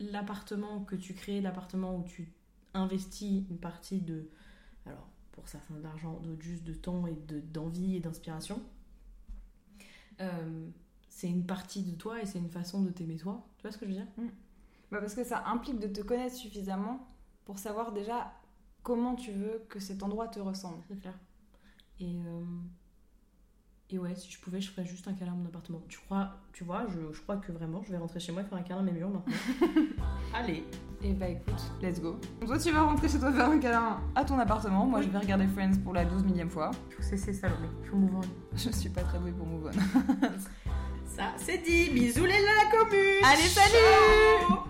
[0.00, 2.32] l'appartement que tu crées, l'appartement où tu
[2.74, 4.28] investis une partie de,
[4.86, 8.62] alors pour certains d'argent, d'autres juste de temps et de- d'envie et d'inspiration,
[10.20, 10.68] euh,
[11.08, 13.46] c'est une partie de toi et c'est une façon de t'aimer toi.
[13.58, 14.06] Tu vois ce que je veux dire?
[14.90, 17.06] Bah, parce que ça implique de te connaître suffisamment
[17.44, 18.32] pour savoir déjà
[18.82, 20.82] comment tu veux que cet endroit te ressemble.
[20.88, 21.14] C'est clair.
[22.00, 22.44] Et, euh,
[23.90, 25.80] et ouais, si je pouvais, je ferais juste un câlin à mon appartement.
[25.88, 28.44] Tu crois, tu vois, je, je crois que vraiment, je vais rentrer chez moi et
[28.44, 29.34] faire un câlin à mes murs maintenant.
[30.34, 30.64] Allez
[31.02, 32.18] Et bah écoute, let's go.
[32.46, 35.06] Toi tu vas rentrer chez toi faire un câlin à ton appartement, moi Oui.
[35.06, 36.70] je vais regarder Friends pour la 12 millième fois.
[37.00, 38.20] C'est c'est Salomé, je move on.
[38.56, 40.28] Je suis pas très douée pour move on.
[41.06, 44.67] Ça, c'est dit Bisous les la commune Allez salut Ciao